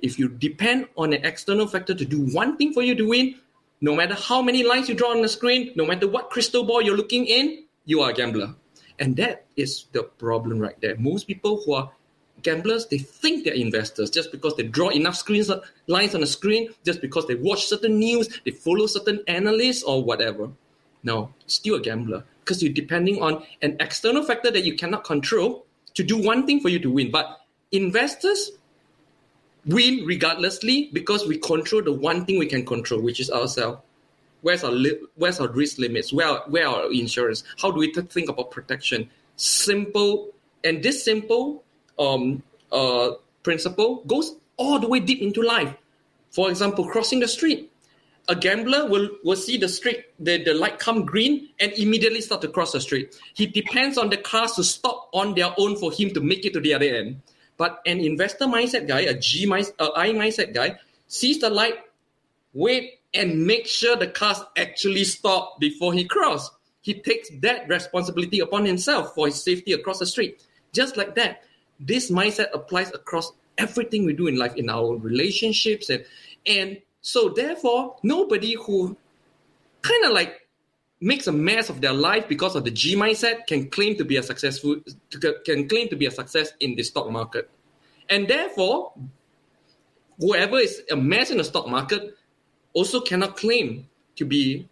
If 0.00 0.18
you 0.18 0.28
depend 0.28 0.88
on 0.96 1.12
an 1.12 1.24
external 1.24 1.66
factor 1.66 1.94
to 1.94 2.04
do 2.04 2.26
one 2.32 2.56
thing 2.56 2.72
for 2.72 2.82
you 2.82 2.94
to 2.94 3.08
win, 3.08 3.36
no 3.80 3.94
matter 3.94 4.14
how 4.14 4.42
many 4.42 4.62
lines 4.62 4.88
you 4.88 4.94
draw 4.94 5.10
on 5.10 5.22
the 5.22 5.28
screen, 5.28 5.72
no 5.74 5.84
matter 5.84 6.08
what 6.08 6.30
crystal 6.30 6.64
ball 6.64 6.82
you're 6.82 6.96
looking 6.96 7.26
in, 7.26 7.64
you 7.84 8.00
are 8.00 8.10
a 8.10 8.14
gambler. 8.14 8.54
And 8.98 9.16
that 9.16 9.46
is 9.56 9.86
the 9.92 10.04
problem 10.04 10.58
right 10.58 10.80
there. 10.80 10.96
Most 10.96 11.26
people 11.26 11.62
who 11.64 11.74
are 11.74 11.90
gamblers, 12.42 12.86
they 12.86 12.98
think 12.98 13.44
they're 13.44 13.54
investors 13.54 14.10
just 14.10 14.32
because 14.32 14.56
they 14.56 14.64
draw 14.64 14.88
enough 14.88 15.16
screens 15.16 15.50
lines 15.86 16.14
on 16.14 16.20
the 16.20 16.26
screen, 16.26 16.68
just 16.84 17.00
because 17.00 17.26
they 17.26 17.34
watch 17.34 17.66
certain 17.66 17.98
news, 17.98 18.40
they 18.44 18.50
follow 18.50 18.86
certain 18.86 19.22
analysts 19.28 19.82
or 19.82 20.02
whatever. 20.02 20.50
No, 21.04 21.32
still 21.46 21.76
a 21.76 21.80
gambler 21.80 22.24
because 22.44 22.62
you're 22.62 22.72
depending 22.72 23.22
on 23.22 23.44
an 23.62 23.76
external 23.80 24.22
factor 24.22 24.50
that 24.50 24.64
you 24.64 24.76
cannot 24.76 25.04
control 25.04 25.66
to 25.94 26.02
do 26.02 26.20
one 26.20 26.46
thing 26.46 26.60
for 26.60 26.68
you 26.68 26.78
to 26.80 26.90
win. 26.90 27.10
But 27.10 27.40
investors 27.70 28.52
win 29.66 30.04
regardlessly 30.04 30.90
because 30.92 31.26
we 31.26 31.38
control 31.38 31.82
the 31.82 31.92
one 31.92 32.24
thing 32.24 32.38
we 32.38 32.46
can 32.46 32.64
control, 32.64 33.00
which 33.00 33.20
is 33.20 33.30
ourselves. 33.30 33.80
Where's 34.42 34.64
our 34.64 34.72
li- 34.72 34.98
where's 35.14 35.38
our 35.38 35.48
risk 35.48 35.78
limits? 35.78 36.12
Where 36.12 36.38
where 36.48 36.66
are 36.66 36.84
our 36.84 36.92
insurance? 36.92 37.44
How 37.60 37.70
do 37.70 37.78
we 37.78 37.92
th- 37.92 38.08
think 38.08 38.28
about 38.28 38.50
protection? 38.50 39.08
Simple 39.36 40.30
and 40.64 40.82
this 40.82 41.04
simple 41.04 41.62
um, 41.98 42.42
uh, 42.70 43.12
principle 43.42 44.02
goes 44.06 44.36
all 44.56 44.78
the 44.78 44.88
way 44.88 45.00
deep 45.00 45.20
into 45.20 45.42
life. 45.42 45.74
For 46.30 46.50
example, 46.50 46.88
crossing 46.88 47.20
the 47.20 47.28
street. 47.28 47.70
A 48.28 48.36
gambler 48.36 48.88
will, 48.88 49.10
will 49.24 49.36
see 49.36 49.56
the 49.56 49.68
street, 49.68 50.04
the, 50.20 50.42
the 50.44 50.54
light 50.54 50.78
come 50.78 51.04
green 51.04 51.48
and 51.58 51.72
immediately 51.72 52.20
start 52.20 52.40
to 52.42 52.48
cross 52.48 52.72
the 52.72 52.80
street. 52.80 53.18
He 53.34 53.46
depends 53.46 53.98
on 53.98 54.10
the 54.10 54.16
cars 54.16 54.52
to 54.52 54.64
stop 54.64 55.10
on 55.12 55.34
their 55.34 55.52
own 55.58 55.76
for 55.76 55.90
him 55.90 56.10
to 56.10 56.20
make 56.20 56.46
it 56.46 56.52
to 56.52 56.60
the 56.60 56.72
other 56.72 56.86
end. 56.86 57.20
But 57.56 57.80
an 57.84 58.00
investor 58.00 58.46
mindset 58.46 58.86
guy, 58.86 59.00
a 59.00 59.14
G 59.14 59.44
mind, 59.44 59.72
uh, 59.78 59.90
I 59.96 60.10
mindset 60.10 60.54
guy, 60.54 60.76
sees 61.08 61.40
the 61.40 61.50
light, 61.50 61.80
wait, 62.54 63.00
and 63.12 63.44
make 63.44 63.66
sure 63.66 63.96
the 63.96 64.06
cars 64.06 64.40
actually 64.56 65.04
stop 65.04 65.58
before 65.60 65.92
he 65.92 66.04
cross. 66.04 66.50
He 66.80 66.94
takes 66.94 67.28
that 67.40 67.68
responsibility 67.68 68.40
upon 68.40 68.64
himself 68.64 69.14
for 69.14 69.26
his 69.26 69.42
safety 69.42 69.72
across 69.72 69.98
the 69.98 70.06
street. 70.06 70.42
Just 70.72 70.96
like 70.96 71.14
that, 71.16 71.42
this 71.86 72.10
mindset 72.10 72.48
applies 72.54 72.90
across 72.90 73.32
everything 73.58 74.06
we 74.06 74.12
do 74.12 74.26
in 74.26 74.36
life, 74.36 74.54
in 74.56 74.70
our 74.70 74.96
relationships, 74.96 75.90
and 75.90 76.04
and 76.46 76.78
so 77.00 77.28
therefore, 77.28 77.96
nobody 78.02 78.54
who 78.54 78.96
kind 79.82 80.04
of 80.04 80.12
like 80.12 80.48
makes 81.00 81.26
a 81.26 81.32
mess 81.32 81.68
of 81.68 81.80
their 81.80 81.92
life 81.92 82.28
because 82.28 82.54
of 82.54 82.64
the 82.64 82.70
G 82.70 82.94
mindset 82.94 83.46
can 83.46 83.68
claim 83.68 83.96
to 83.96 84.04
be 84.04 84.16
a 84.16 84.22
successful 84.22 84.76
can 85.44 85.68
claim 85.68 85.88
to 85.88 85.96
be 85.96 86.06
a 86.06 86.10
success 86.10 86.52
in 86.60 86.76
the 86.76 86.82
stock 86.82 87.10
market, 87.10 87.50
and 88.08 88.28
therefore, 88.28 88.92
whoever 90.18 90.58
is 90.58 90.82
a 90.90 90.96
mess 90.96 91.30
in 91.30 91.38
the 91.38 91.44
stock 91.44 91.68
market 91.68 92.16
also 92.72 93.00
cannot 93.00 93.36
claim 93.36 93.88
to 94.16 94.24
be 94.24 94.68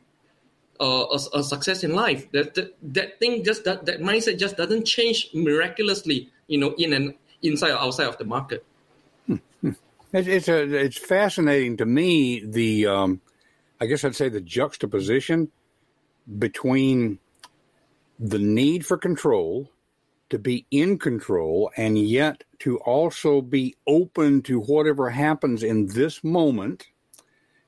uh, 0.80 1.04
a, 1.12 1.38
a, 1.38 1.42
success 1.42 1.84
in 1.84 1.94
life. 1.94 2.30
That, 2.32 2.54
that 2.54 2.74
that 2.94 3.18
thing 3.18 3.44
just 3.44 3.64
that, 3.64 3.84
that 3.86 4.00
mindset 4.00 4.38
just 4.38 4.56
doesn't 4.56 4.86
change 4.86 5.28
miraculously, 5.34 6.30
you 6.50 6.58
know, 6.58 6.74
in 6.76 6.92
and 6.92 7.14
inside 7.42 7.70
or 7.70 7.78
outside 7.78 8.08
of 8.08 8.18
the 8.18 8.24
market. 8.24 8.64
Hmm. 9.26 9.36
It's 10.12 10.28
it's, 10.28 10.48
a, 10.48 10.62
it's 10.62 10.98
fascinating 10.98 11.76
to 11.76 11.86
me 11.86 12.44
the 12.44 12.86
um, 12.86 13.20
I 13.80 13.86
guess 13.86 14.04
I'd 14.04 14.16
say 14.16 14.28
the 14.28 14.40
juxtaposition 14.40 15.50
between 16.38 17.18
the 18.18 18.38
need 18.38 18.84
for 18.84 18.98
control 18.98 19.70
to 20.28 20.38
be 20.38 20.66
in 20.70 20.98
control 20.98 21.70
and 21.76 21.98
yet 21.98 22.44
to 22.60 22.78
also 22.78 23.40
be 23.40 23.76
open 23.86 24.42
to 24.42 24.60
whatever 24.60 25.10
happens 25.10 25.62
in 25.62 25.86
this 25.86 26.22
moment 26.22 26.86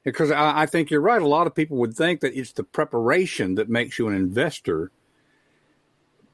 because 0.05 0.31
I, 0.31 0.63
I, 0.63 0.67
think 0.67 0.91
you're 0.91 1.01
right. 1.01 1.23
A 1.23 1.29
lot 1.29 1.47
of 1.47 1.55
people 1.55 1.77
would 1.79 1.95
think 1.95 2.21
that 2.21 2.39
it's 2.39 2.53
the 2.53 2.65
preparation 2.65 3.55
that 3.57 3.69
makes 3.69 3.99
you 3.99 4.09
an 4.09 4.15
investor, 4.15 4.91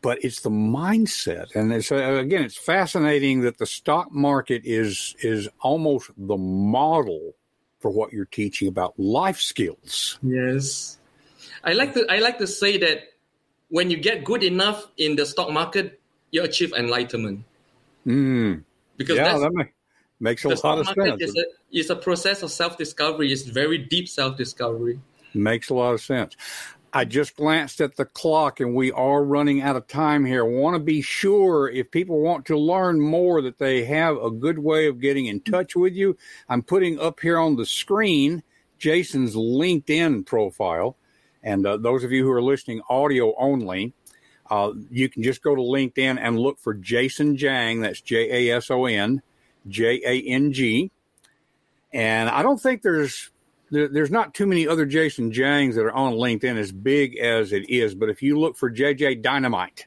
but 0.01 0.25
it's 0.25 0.41
the 0.41 0.51
mindset. 0.51 1.55
And 1.55 1.73
it's, 1.73 1.91
uh, 1.91 1.97
again, 1.97 2.43
it's 2.43 2.57
fascinating 2.57 3.41
that 3.41 3.59
the 3.59 3.67
stock 3.67 4.13
market 4.13 4.63
is 4.65 5.15
is 5.21 5.49
almost 5.61 6.11
the 6.17 6.37
model 6.37 7.35
for 7.81 7.91
what 7.91 8.13
you're 8.13 8.25
teaching 8.25 8.69
about 8.69 8.99
life 8.99 9.41
skills. 9.41 10.19
Yes, 10.23 10.99
I 11.65 11.73
like 11.73 11.95
to 11.95 12.07
I 12.11 12.19
like 12.19 12.39
to 12.39 12.47
say 12.47 12.79
that 12.79 13.01
when 13.69 13.91
you 13.91 13.97
get 13.97 14.25
good 14.25 14.43
enough 14.43 14.87
in 14.97 15.17
the 15.17 15.27
stock 15.27 15.51
market, 15.51 16.01
you 16.31 16.43
achieve 16.43 16.73
enlightenment. 16.73 17.45
Mm. 18.07 18.65
Because 18.97 19.17
yeah, 19.17 19.39
that 19.39 19.69
makes 20.21 20.45
a 20.45 20.49
lot 20.49 20.79
of 20.79 20.87
sense. 20.87 21.23
Is 21.23 21.37
a, 21.37 21.45
is 21.79 21.91
a 21.91 21.97
process 21.97 22.43
of 22.43 22.51
self 22.51 22.77
discovery. 22.77 23.33
It's 23.33 23.43
very 23.43 23.79
deep 23.79 24.09
self 24.09 24.37
discovery. 24.37 25.01
Makes 25.35 25.71
a 25.71 25.75
lot 25.75 25.93
of 25.93 26.01
sense. 26.01 26.37
I 26.93 27.05
just 27.05 27.37
glanced 27.37 27.81
at 27.81 27.97
the 27.97 28.07
clock 28.07 28.61
and 28.61 28.75
we 28.75 28.91
are 28.93 29.23
running 29.23 29.61
out 29.61 29.77
of 29.77 29.87
time 29.87 30.25
here. 30.25 30.45
Want 30.45 30.75
to 30.75 30.81
be 30.81 31.03
sure 31.03 31.69
if 31.69 31.91
people 31.91 32.21
want 32.21 32.47
to 32.47 32.57
learn 32.57 33.01
more 33.01 33.43
that 33.43 33.59
they 33.59 33.85
have 33.85 34.17
a 34.17 34.31
good 34.31 34.59
way 34.59 34.87
of 34.87 35.01
getting 35.01 35.27
in 35.27 35.41
touch 35.41 35.77
with 35.77 35.95
you. 35.95 36.17
I'm 36.49 36.63
putting 36.63 36.99
up 36.99 37.21
here 37.21 37.39
on 37.39 37.57
the 37.57 37.67
screen 37.67 38.43
Jason's 38.79 39.35
LinkedIn 39.35 40.25
profile. 40.25 40.97
And 41.43 41.67
uh, 41.67 41.77
those 41.77 42.05
of 42.05 42.13
you 42.13 42.25
who 42.25 42.31
are 42.33 42.43
listening 42.43 42.81
audio 42.89 43.35
only, 43.39 43.93
uh, 44.51 44.73
you 44.91 45.09
can 45.09 45.23
just 45.23 45.43
go 45.43 45.55
to 45.55 45.61
LinkedIn 45.61 46.19
and 46.19 46.39
look 46.39 46.59
for 46.59 46.75
Jason 46.75 47.37
Jang. 47.37 47.81
That's 47.81 48.01
J 48.01 48.49
A 48.49 48.57
S 48.57 48.71
O 48.71 48.87
N 48.87 49.23
J 49.69 50.01
A 50.05 50.23
N 50.23 50.53
G. 50.53 50.91
And 51.93 52.29
I 52.31 52.43
don't 52.43 52.61
think 52.61 52.83
there's 52.83 53.31
there, 53.71 53.89
there's 53.89 54.11
not 54.11 54.35
too 54.35 54.47
many 54.47 54.67
other 54.67 54.87
Jason 54.87 55.33
Jangs 55.33 55.75
that 55.75 55.85
are 55.85 55.93
on 55.93 56.15
LinkedIn 56.15 56.57
as 56.57 56.73
big 56.73 57.17
as 57.17 57.53
it 57.53 57.69
is. 57.69 57.95
But 57.95 58.09
if 58.09 58.23
you 58.23 58.39
look 58.39 58.57
for 58.57 58.71
JJ 58.71 59.23
Dynamite, 59.23 59.87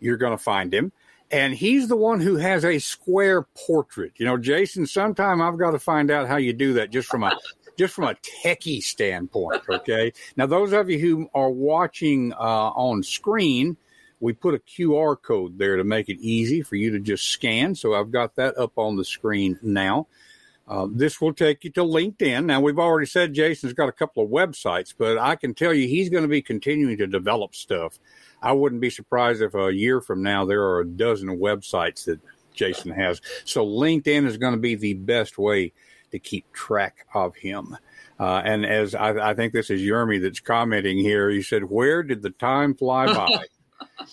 you're 0.00 0.16
going 0.16 0.36
to 0.36 0.42
find 0.42 0.72
him. 0.72 0.92
And 1.30 1.54
he's 1.54 1.88
the 1.88 1.96
one 1.96 2.20
who 2.20 2.36
has 2.36 2.64
a 2.64 2.78
square 2.78 3.42
portrait. 3.66 4.12
You 4.16 4.26
know, 4.26 4.36
Jason, 4.36 4.86
sometime 4.86 5.40
I've 5.40 5.58
got 5.58 5.70
to 5.70 5.78
find 5.78 6.10
out 6.10 6.28
how 6.28 6.36
you 6.36 6.52
do 6.52 6.74
that 6.74 6.90
just 6.90 7.08
from 7.08 7.22
a 7.24 7.36
just 7.78 7.94
from 7.94 8.04
a 8.04 8.16
techie 8.44 8.82
standpoint. 8.82 9.62
Okay. 9.66 10.12
now, 10.36 10.44
those 10.44 10.74
of 10.74 10.90
you 10.90 10.98
who 10.98 11.30
are 11.34 11.50
watching 11.50 12.34
uh, 12.34 12.36
on 12.36 13.02
screen, 13.02 13.78
we 14.20 14.34
put 14.34 14.54
a 14.54 14.58
QR 14.58 15.16
code 15.20 15.56
there 15.56 15.76
to 15.76 15.84
make 15.84 16.10
it 16.10 16.18
easy 16.20 16.60
for 16.60 16.76
you 16.76 16.90
to 16.90 17.00
just 17.00 17.24
scan. 17.30 17.74
So 17.74 17.94
I've 17.94 18.12
got 18.12 18.36
that 18.36 18.58
up 18.58 18.72
on 18.76 18.96
the 18.96 19.04
screen 19.04 19.58
now. 19.62 20.06
Uh, 20.68 20.86
this 20.90 21.20
will 21.20 21.34
take 21.34 21.64
you 21.64 21.70
to 21.70 21.82
LinkedIn. 21.82 22.44
Now, 22.44 22.60
we've 22.60 22.78
already 22.78 23.06
said 23.06 23.34
Jason's 23.34 23.72
got 23.72 23.88
a 23.88 23.92
couple 23.92 24.22
of 24.22 24.30
websites, 24.30 24.94
but 24.96 25.18
I 25.18 25.36
can 25.36 25.54
tell 25.54 25.74
you 25.74 25.88
he's 25.88 26.08
going 26.08 26.22
to 26.22 26.28
be 26.28 26.42
continuing 26.42 26.96
to 26.98 27.06
develop 27.06 27.54
stuff. 27.54 27.98
I 28.40 28.52
wouldn't 28.52 28.80
be 28.80 28.90
surprised 28.90 29.42
if 29.42 29.54
a 29.54 29.72
year 29.72 30.00
from 30.00 30.22
now 30.22 30.44
there 30.44 30.62
are 30.62 30.80
a 30.80 30.86
dozen 30.86 31.28
websites 31.38 32.04
that 32.04 32.20
Jason 32.54 32.92
has. 32.92 33.20
So, 33.44 33.66
LinkedIn 33.66 34.26
is 34.26 34.36
going 34.36 34.54
to 34.54 34.60
be 34.60 34.74
the 34.76 34.94
best 34.94 35.36
way 35.36 35.72
to 36.12 36.18
keep 36.18 36.52
track 36.52 37.06
of 37.14 37.34
him. 37.34 37.76
Uh, 38.20 38.40
and 38.44 38.64
as 38.64 38.94
I, 38.94 39.30
I, 39.30 39.34
think 39.34 39.52
this 39.52 39.70
is 39.70 39.80
Yermi 39.80 40.22
that's 40.22 40.38
commenting 40.38 40.98
here, 40.98 41.28
he 41.28 41.42
said, 41.42 41.64
Where 41.64 42.04
did 42.04 42.22
the 42.22 42.30
time 42.30 42.74
fly 42.74 43.06
by? 43.06 43.46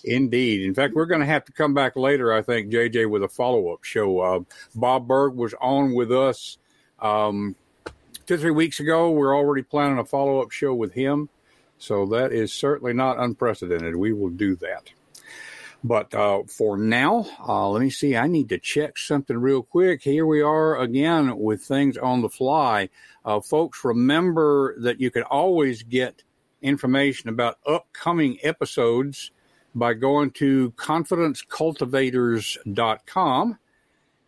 Indeed. 0.04 0.62
In 0.62 0.74
fact, 0.74 0.94
we're 0.94 1.06
going 1.06 1.20
to 1.20 1.26
have 1.26 1.44
to 1.46 1.52
come 1.52 1.74
back 1.74 1.96
later, 1.96 2.32
I 2.32 2.42
think, 2.42 2.72
JJ, 2.72 3.08
with 3.10 3.22
a 3.22 3.28
follow 3.28 3.72
up 3.72 3.84
show. 3.84 4.20
Uh, 4.20 4.40
Bob 4.74 5.06
Burg 5.06 5.34
was 5.34 5.54
on 5.60 5.94
with 5.94 6.12
us 6.12 6.58
um, 7.00 7.56
two, 8.26 8.36
three 8.36 8.50
weeks 8.50 8.80
ago. 8.80 9.10
We're 9.10 9.36
already 9.36 9.62
planning 9.62 9.98
a 9.98 10.04
follow 10.04 10.40
up 10.40 10.50
show 10.50 10.74
with 10.74 10.92
him. 10.92 11.28
So 11.78 12.06
that 12.06 12.32
is 12.32 12.52
certainly 12.52 12.92
not 12.92 13.18
unprecedented. 13.18 13.96
We 13.96 14.12
will 14.12 14.30
do 14.30 14.54
that. 14.56 14.90
But 15.82 16.14
uh, 16.14 16.42
for 16.46 16.76
now, 16.76 17.26
uh, 17.48 17.70
let 17.70 17.80
me 17.80 17.88
see. 17.88 18.14
I 18.14 18.26
need 18.26 18.50
to 18.50 18.58
check 18.58 18.98
something 18.98 19.38
real 19.38 19.62
quick. 19.62 20.02
Here 20.02 20.26
we 20.26 20.42
are 20.42 20.78
again 20.78 21.38
with 21.38 21.62
things 21.62 21.96
on 21.96 22.20
the 22.20 22.28
fly. 22.28 22.90
Uh, 23.24 23.40
folks, 23.40 23.82
remember 23.82 24.78
that 24.80 25.00
you 25.00 25.10
can 25.10 25.22
always 25.22 25.82
get 25.82 26.22
information 26.60 27.30
about 27.30 27.58
upcoming 27.66 28.38
episodes 28.42 29.30
by 29.74 29.94
going 29.94 30.30
to 30.32 30.72
confidencecultivators.com. 30.72 33.58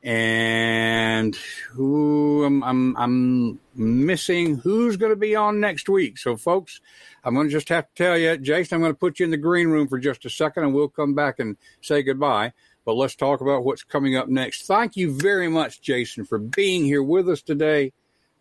And 0.05 1.37
who 1.71 2.45
I'm, 2.45 2.65
I'm, 2.65 2.97
I'm 2.97 3.61
missing 3.77 4.57
who's 4.57 4.97
going 4.97 5.13
to 5.13 5.17
be 5.17 5.37
on 5.37 5.61
next 5.61 5.89
week. 5.89 6.19
So, 6.19 6.37
folks, 6.37 6.81
I'm 7.23 7.35
going 7.35 7.47
to 7.47 7.53
just 7.53 7.69
have 7.69 7.87
to 7.87 7.95
tell 7.95 8.19
you, 8.19 8.37
Jason, 8.37 8.75
I'm 8.75 8.81
going 8.81 8.93
to 8.93 8.99
put 8.99 9.21
you 9.21 9.25
in 9.25 9.31
the 9.31 9.37
green 9.37 9.69
room 9.69 9.87
for 9.87 10.01
just 10.01 10.25
a 10.25 10.31
second 10.31 10.65
and 10.65 10.75
we'll 10.75 10.89
come 10.89 11.15
back 11.15 11.39
and 11.39 11.57
say 11.83 12.03
goodbye. 12.03 12.53
But 12.85 12.95
let's 12.95 13.15
talk 13.15 13.43
about 13.43 13.65
what's 13.65 13.85
coming 13.85 14.17
up 14.17 14.27
next. 14.27 14.67
Thank 14.67 14.97
you 14.97 15.17
very 15.17 15.47
much, 15.47 15.81
Jason, 15.81 16.25
for 16.25 16.39
being 16.39 16.85
here 16.85 17.05
with 17.05 17.29
us 17.29 17.41
today. 17.41 17.93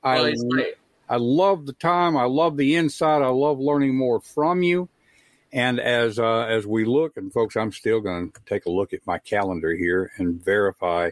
I, 0.03 0.33
I 1.07 1.17
love 1.17 1.67
the 1.67 1.73
time. 1.73 2.17
I 2.17 2.23
love 2.23 2.57
the 2.57 2.75
insight. 2.75 3.21
I 3.21 3.27
love 3.27 3.59
learning 3.59 3.95
more 3.95 4.19
from 4.19 4.63
you. 4.63 4.89
And 5.53 5.79
as 5.79 6.17
uh, 6.17 6.41
as 6.41 6.65
we 6.65 6.85
look, 6.85 7.17
and 7.17 7.31
folks, 7.31 7.57
I'm 7.57 7.71
still 7.71 7.99
going 7.99 8.31
to 8.31 8.41
take 8.45 8.65
a 8.65 8.71
look 8.71 8.93
at 8.93 9.05
my 9.05 9.17
calendar 9.17 9.75
here 9.75 10.11
and 10.17 10.43
verify. 10.43 11.11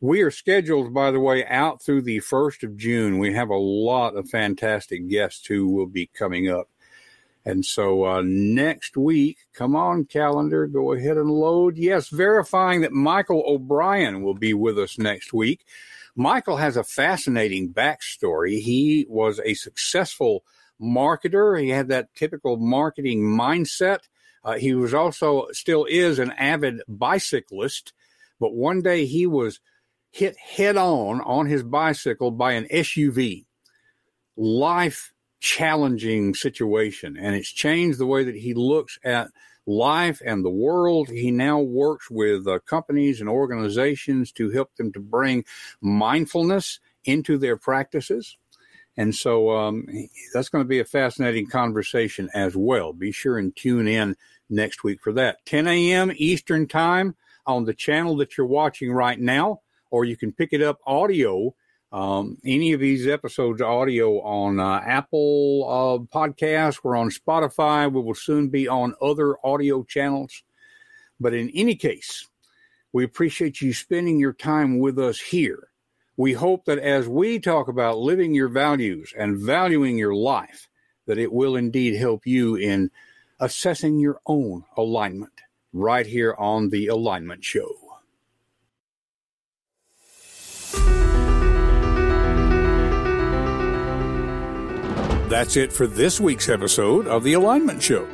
We 0.00 0.22
are 0.22 0.30
scheduled, 0.30 0.92
by 0.92 1.10
the 1.12 1.20
way, 1.20 1.44
out 1.46 1.82
through 1.82 2.02
the 2.02 2.20
first 2.20 2.64
of 2.64 2.76
June. 2.76 3.18
We 3.18 3.34
have 3.34 3.50
a 3.50 3.56
lot 3.56 4.16
of 4.16 4.28
fantastic 4.28 5.08
guests 5.08 5.46
who 5.46 5.68
will 5.68 5.86
be 5.86 6.06
coming 6.06 6.48
up. 6.48 6.68
And 7.44 7.64
so 7.64 8.04
uh, 8.04 8.22
next 8.24 8.96
week, 8.96 9.38
come 9.52 9.74
on, 9.74 10.04
calendar, 10.04 10.66
go 10.66 10.92
ahead 10.92 11.16
and 11.16 11.30
load. 11.30 11.76
Yes, 11.76 12.08
verifying 12.08 12.82
that 12.82 12.92
Michael 12.92 13.42
O'Brien 13.46 14.22
will 14.22 14.34
be 14.34 14.54
with 14.54 14.78
us 14.78 14.98
next 14.98 15.32
week. 15.32 15.64
Michael 16.14 16.58
has 16.58 16.76
a 16.76 16.84
fascinating 16.84 17.72
backstory. 17.72 18.60
He 18.60 19.06
was 19.08 19.40
a 19.44 19.54
successful 19.54 20.44
marketer. 20.80 21.60
He 21.60 21.70
had 21.70 21.88
that 21.88 22.14
typical 22.14 22.56
marketing 22.56 23.22
mindset. 23.22 24.00
Uh, 24.44 24.54
he 24.54 24.74
was 24.74 24.92
also 24.92 25.46
still 25.52 25.86
is 25.88 26.18
an 26.18 26.32
avid 26.32 26.82
bicyclist, 26.88 27.92
but 28.40 28.54
one 28.54 28.82
day 28.82 29.06
he 29.06 29.26
was 29.26 29.60
hit 30.10 30.36
head 30.36 30.76
on 30.76 31.20
on 31.22 31.46
his 31.46 31.62
bicycle 31.62 32.30
by 32.30 32.52
an 32.52 32.66
SUV. 32.72 33.46
Life 34.36 35.12
challenging 35.40 36.34
situation 36.34 37.16
and 37.16 37.34
it's 37.34 37.50
changed 37.50 37.98
the 37.98 38.06
way 38.06 38.22
that 38.22 38.36
he 38.36 38.54
looks 38.54 38.96
at 39.04 39.28
life 39.66 40.20
and 40.24 40.44
the 40.44 40.50
world. 40.50 41.08
He 41.08 41.30
now 41.30 41.60
works 41.60 42.10
with 42.10 42.46
uh, 42.46 42.60
companies 42.60 43.20
and 43.20 43.28
organizations 43.28 44.32
to 44.32 44.50
help 44.50 44.74
them 44.76 44.92
to 44.92 45.00
bring 45.00 45.44
mindfulness 45.80 46.80
into 47.04 47.38
their 47.38 47.56
practices. 47.56 48.36
And 48.96 49.14
so 49.14 49.50
um, 49.50 49.86
that's 50.34 50.48
going 50.48 50.64
to 50.64 50.68
be 50.68 50.80
a 50.80 50.84
fascinating 50.84 51.46
conversation 51.46 52.28
as 52.34 52.56
well. 52.56 52.92
Be 52.92 53.10
sure 53.10 53.38
and 53.38 53.54
tune 53.56 53.88
in 53.88 54.16
next 54.50 54.84
week 54.84 55.00
for 55.02 55.12
that. 55.14 55.44
10 55.46 55.66
a.m. 55.66 56.12
Eastern 56.16 56.66
Time 56.68 57.16
on 57.46 57.64
the 57.64 57.74
channel 57.74 58.16
that 58.18 58.36
you're 58.36 58.46
watching 58.46 58.92
right 58.92 59.18
now, 59.18 59.60
or 59.90 60.04
you 60.04 60.16
can 60.16 60.32
pick 60.32 60.52
it 60.52 60.62
up 60.62 60.78
audio. 60.86 61.54
Um, 61.90 62.38
any 62.44 62.72
of 62.72 62.80
these 62.80 63.06
episodes 63.06 63.60
audio 63.60 64.20
on 64.22 64.58
uh, 64.58 64.80
Apple 64.84 65.66
uh, 65.68 66.18
Podcasts. 66.18 66.80
We're 66.82 66.96
on 66.96 67.10
Spotify. 67.10 67.92
We 67.92 68.00
will 68.00 68.14
soon 68.14 68.48
be 68.48 68.66
on 68.66 68.94
other 69.02 69.36
audio 69.44 69.82
channels. 69.82 70.42
But 71.20 71.34
in 71.34 71.50
any 71.50 71.74
case, 71.74 72.28
we 72.92 73.04
appreciate 73.04 73.60
you 73.60 73.74
spending 73.74 74.18
your 74.18 74.32
time 74.32 74.78
with 74.78 74.98
us 74.98 75.20
here. 75.20 75.68
We 76.16 76.34
hope 76.34 76.66
that 76.66 76.78
as 76.78 77.08
we 77.08 77.38
talk 77.38 77.68
about 77.68 77.98
living 77.98 78.34
your 78.34 78.48
values 78.48 79.14
and 79.16 79.38
valuing 79.38 79.96
your 79.96 80.14
life, 80.14 80.68
that 81.06 81.16
it 81.18 81.32
will 81.32 81.56
indeed 81.56 81.96
help 81.96 82.26
you 82.26 82.54
in 82.54 82.90
assessing 83.40 83.98
your 83.98 84.20
own 84.26 84.64
alignment 84.76 85.40
right 85.72 86.06
here 86.06 86.34
on 86.38 86.68
The 86.68 86.88
Alignment 86.88 87.42
Show. 87.44 87.76
That's 95.28 95.56
it 95.56 95.72
for 95.72 95.86
this 95.86 96.20
week's 96.20 96.50
episode 96.50 97.06
of 97.06 97.24
The 97.24 97.32
Alignment 97.32 97.82
Show. 97.82 98.04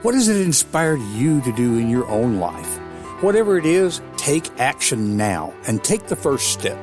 What 0.00 0.14
has 0.14 0.28
it 0.28 0.40
inspired 0.40 1.02
you 1.14 1.42
to 1.42 1.52
do 1.52 1.76
in 1.76 1.90
your 1.90 2.08
own 2.08 2.38
life? 2.38 2.78
Whatever 3.22 3.58
it 3.58 3.66
is, 3.66 4.00
take 4.16 4.48
action 4.58 5.18
now 5.18 5.52
and 5.66 5.84
take 5.84 6.06
the 6.06 6.16
first 6.16 6.50
step. 6.50 6.78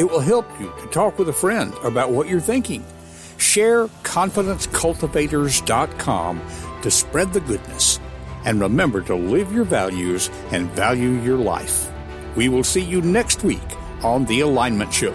It 0.00 0.10
will 0.10 0.20
help 0.20 0.46
you 0.58 0.72
to 0.80 0.86
talk 0.86 1.18
with 1.18 1.28
a 1.28 1.32
friend 1.32 1.74
about 1.84 2.10
what 2.10 2.26
you're 2.26 2.40
thinking. 2.40 2.82
Share 3.36 3.86
confidencecultivators.com 4.02 6.40
to 6.80 6.90
spread 6.90 7.34
the 7.34 7.40
goodness. 7.40 8.00
And 8.46 8.62
remember 8.62 9.02
to 9.02 9.14
live 9.14 9.52
your 9.52 9.64
values 9.64 10.30
and 10.52 10.70
value 10.70 11.20
your 11.20 11.36
life. 11.36 11.92
We 12.34 12.48
will 12.48 12.64
see 12.64 12.80
you 12.80 13.02
next 13.02 13.44
week 13.44 13.60
on 14.02 14.24
The 14.24 14.40
Alignment 14.40 14.94
Show. 14.94 15.14